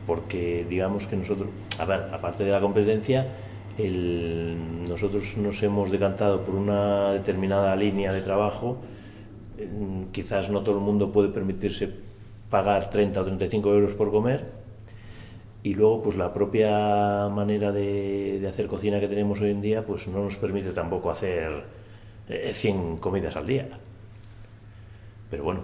porque 0.06 0.64
digamos 0.68 1.06
que 1.06 1.16
nosotros, 1.16 1.50
a 1.78 1.84
ver, 1.84 2.08
aparte 2.12 2.44
de 2.44 2.50
la 2.50 2.60
competencia, 2.60 3.26
el, 3.78 4.56
nosotros 4.88 5.36
nos 5.36 5.62
hemos 5.62 5.90
decantado 5.90 6.44
por 6.44 6.54
una 6.54 7.12
determinada 7.12 7.74
línea 7.76 8.12
de 8.12 8.20
trabajo, 8.20 8.78
quizás 10.12 10.50
no 10.50 10.62
todo 10.62 10.76
el 10.76 10.84
mundo 10.84 11.10
puede 11.10 11.28
permitirse 11.28 11.90
pagar 12.50 12.90
30 12.90 13.20
o 13.20 13.24
35 13.24 13.72
euros 13.72 13.92
por 13.94 14.10
comer 14.10 14.58
y 15.62 15.74
luego 15.74 16.02
pues 16.02 16.16
la 16.16 16.32
propia 16.32 17.28
manera 17.28 17.72
de, 17.72 18.38
de, 18.40 18.48
hacer 18.48 18.66
cocina 18.66 19.00
que 19.00 19.08
tenemos 19.08 19.40
hoy 19.40 19.50
en 19.50 19.60
día 19.60 19.84
pues 19.84 20.06
no 20.08 20.22
nos 20.24 20.36
permite 20.36 20.70
tampoco 20.72 21.10
hacer 21.10 21.64
100 22.28 22.76
eh, 22.76 22.96
comidas 23.00 23.36
al 23.36 23.46
día. 23.46 23.68
Pero 25.30 25.44
bueno. 25.44 25.60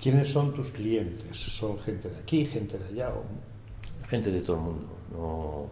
¿Quiénes 0.00 0.28
son 0.28 0.54
tus 0.54 0.68
clientes? 0.68 1.36
¿Son 1.36 1.78
gente 1.78 2.08
de 2.08 2.18
aquí, 2.18 2.44
gente 2.44 2.78
de 2.78 2.86
allá? 2.86 3.14
O... 3.14 3.24
Gente 4.06 4.30
de 4.30 4.40
todo 4.40 4.56
el 4.56 4.62
mundo, 4.62 4.88
no, 5.12 5.66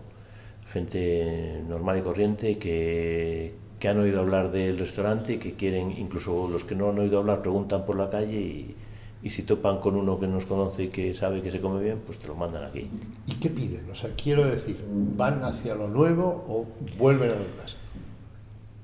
gente 0.73 1.63
normal 1.69 1.99
y 1.99 2.03
corriente 2.03 2.59
que, 2.59 3.55
que 3.79 3.89
han 3.89 3.99
oído 3.99 4.21
hablar 4.21 4.51
del 4.51 4.79
restaurante 4.79 5.39
que 5.39 5.55
quieren, 5.55 5.93
incluso 5.97 6.49
los 6.49 6.65
que 6.65 6.75
no 6.75 6.91
han 6.91 6.99
oído 6.99 7.19
hablar 7.19 7.43
preguntan 7.43 7.85
por 7.85 7.97
la 7.97 8.11
calle 8.11 8.41
y, 8.41 8.75
y 9.23 9.31
si 9.31 9.43
topan 9.43 9.81
con 9.81 9.97
uno 9.97 10.19
que 10.21 10.29
nos 10.29 10.47
conoce 10.47 10.85
y 10.85 10.89
que 10.89 11.15
sabe 11.15 11.43
que 11.43 11.51
se 11.51 11.61
come 11.61 11.83
bien, 11.83 12.01
pues 12.05 12.19
te 12.19 12.29
lo 12.29 12.35
mandan 12.35 12.65
aquí. 12.65 12.89
¿Y 13.27 13.35
qué 13.35 13.51
piden? 13.51 13.91
O 13.91 13.95
sea, 13.95 14.11
quiero 14.15 14.47
decir, 14.47 14.77
¿van 15.17 15.43
hacia 15.43 15.75
lo 15.75 15.89
nuevo 15.89 16.45
o 16.47 16.67
vuelven 16.99 17.31
a 17.31 17.35
lo 17.35 17.45
clásico? 17.55 17.81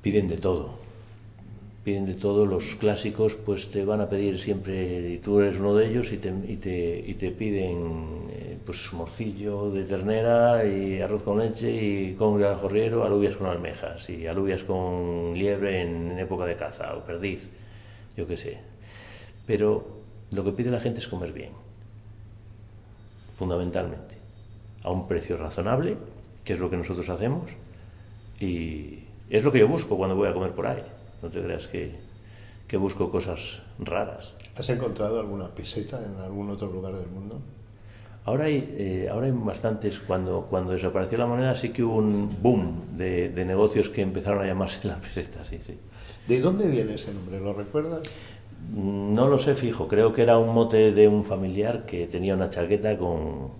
Piden 0.02 0.28
de 0.28 0.38
todo. 0.38 0.81
Piden 1.84 2.06
de 2.06 2.14
todo. 2.14 2.46
Los 2.46 2.76
clásicos, 2.76 3.34
pues 3.34 3.70
te 3.70 3.84
van 3.84 4.00
a 4.00 4.08
pedir 4.08 4.38
siempre, 4.38 5.10
y 5.10 5.18
tú 5.18 5.40
eres 5.40 5.58
uno 5.58 5.74
de 5.74 5.88
ellos, 5.88 6.12
y 6.12 6.18
te, 6.18 6.32
y 6.46 6.56
te, 6.56 7.04
y 7.06 7.14
te 7.14 7.30
piden 7.32 8.28
eh, 8.30 8.58
pues 8.64 8.92
morcillo 8.92 9.70
de 9.70 9.82
ternera 9.84 10.64
y 10.64 11.00
arroz 11.00 11.22
con 11.22 11.38
leche 11.38 11.70
y 11.70 12.14
con 12.14 12.40
jorriero, 12.56 13.04
alubias 13.04 13.34
con 13.36 13.48
almejas 13.48 14.08
y 14.08 14.26
alubias 14.26 14.62
con 14.62 15.34
liebre 15.34 15.82
en, 15.82 16.12
en 16.12 16.18
época 16.20 16.44
de 16.44 16.54
caza 16.54 16.94
o 16.94 17.04
perdiz, 17.04 17.50
yo 18.16 18.26
qué 18.28 18.36
sé. 18.36 18.58
Pero 19.46 19.84
lo 20.30 20.44
que 20.44 20.52
pide 20.52 20.70
la 20.70 20.80
gente 20.80 21.00
es 21.00 21.08
comer 21.08 21.32
bien, 21.32 21.50
fundamentalmente, 23.36 24.14
a 24.84 24.90
un 24.90 25.08
precio 25.08 25.36
razonable, 25.36 25.96
que 26.44 26.52
es 26.52 26.60
lo 26.60 26.70
que 26.70 26.76
nosotros 26.76 27.08
hacemos, 27.08 27.50
y 28.38 29.00
es 29.30 29.42
lo 29.42 29.50
que 29.50 29.58
yo 29.58 29.68
busco 29.68 29.96
cuando 29.96 30.14
voy 30.14 30.28
a 30.28 30.32
comer 30.32 30.52
por 30.52 30.66
ahí. 30.66 30.82
No 31.22 31.28
te 31.28 31.40
creas 31.40 31.66
que, 31.68 31.92
que 32.66 32.76
busco 32.76 33.10
cosas 33.10 33.62
raras. 33.78 34.32
¿Has 34.56 34.68
encontrado 34.68 35.20
alguna 35.20 35.48
peseta 35.48 36.04
en 36.04 36.16
algún 36.16 36.50
otro 36.50 36.70
lugar 36.70 36.94
del 36.94 37.08
mundo? 37.08 37.40
Ahora 38.24 38.44
hay, 38.44 38.74
eh, 38.78 39.08
ahora 39.10 39.26
hay 39.26 39.32
bastantes, 39.32 39.98
cuando, 39.98 40.46
cuando 40.48 40.72
desapareció 40.72 41.18
la 41.18 41.26
moneda 41.26 41.56
sí 41.56 41.70
que 41.70 41.82
hubo 41.82 41.96
un 41.96 42.30
boom 42.40 42.96
de, 42.96 43.30
de 43.30 43.44
negocios 43.44 43.88
que 43.88 44.02
empezaron 44.02 44.42
a 44.42 44.46
llamarse 44.46 44.86
la 44.88 44.96
peseta, 44.96 45.44
sí, 45.44 45.58
sí. 45.66 45.76
¿De 46.28 46.40
dónde 46.40 46.68
viene 46.68 46.94
ese 46.94 47.12
nombre? 47.12 47.40
¿Lo 47.40 47.52
recuerdas? 47.52 48.02
No 48.72 49.26
lo 49.26 49.40
sé 49.40 49.56
fijo, 49.56 49.88
creo 49.88 50.12
que 50.12 50.22
era 50.22 50.38
un 50.38 50.54
mote 50.54 50.92
de 50.92 51.08
un 51.08 51.24
familiar 51.24 51.84
que 51.84 52.06
tenía 52.06 52.34
una 52.34 52.48
chaqueta 52.48 52.96
con, 52.96 53.50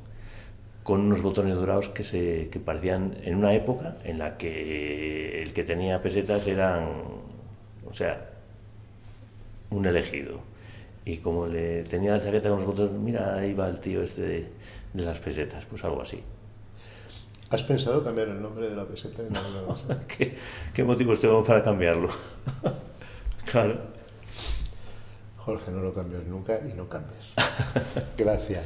con 0.85 1.01
unos 1.01 1.22
botones 1.22 1.57
dorados 1.57 1.88
que, 1.88 2.05
se, 2.05 2.48
que 2.48 2.61
parecían 2.61 3.16
en 3.25 3.35
una 3.35 3.53
época 3.55 3.96
en 4.05 4.18
la 4.18 4.37
que 4.37 5.42
el 5.42 5.53
que 5.53 5.64
tenía 5.64 6.01
pesetas 6.01 6.46
eran, 6.46 6.85
o 7.92 7.94
sea, 7.94 8.26
un 9.70 9.85
elegido. 9.85 10.40
Y 11.05 11.18
como 11.18 11.46
le 11.46 11.83
tenía 11.85 12.12
la 12.12 12.20
chaqueta 12.20 12.48
con 12.48 12.59
los 12.59 12.66
botones, 12.66 12.92
mira, 12.92 13.35
ahí 13.35 13.52
va 13.52 13.68
el 13.68 13.81
tío 13.81 14.02
este 14.02 14.22
de, 14.22 14.48
de 14.94 15.05
las 15.05 15.18
pesetas, 15.18 15.64
pues 15.66 15.85
algo 15.85 16.00
así. 16.00 16.22
¿Has 17.50 17.62
pensado 17.64 18.02
cambiar 18.02 18.28
el 18.28 18.40
nombre 18.40 18.70
de 18.70 18.74
la 18.74 18.87
peseta? 18.87 19.22
¿Qué, 20.09 20.37
¿Qué 20.72 20.85
motivos 20.85 21.20
tengo 21.20 21.44
para 21.44 21.62
cambiarlo? 21.62 22.09
claro. 23.50 23.78
Jorge, 25.37 25.70
no 25.70 25.83
lo 25.83 25.92
cambies 25.92 26.26
nunca 26.26 26.61
y 26.66 26.72
no 26.72 26.88
cambies. 26.88 27.35
Gracias. 28.16 28.64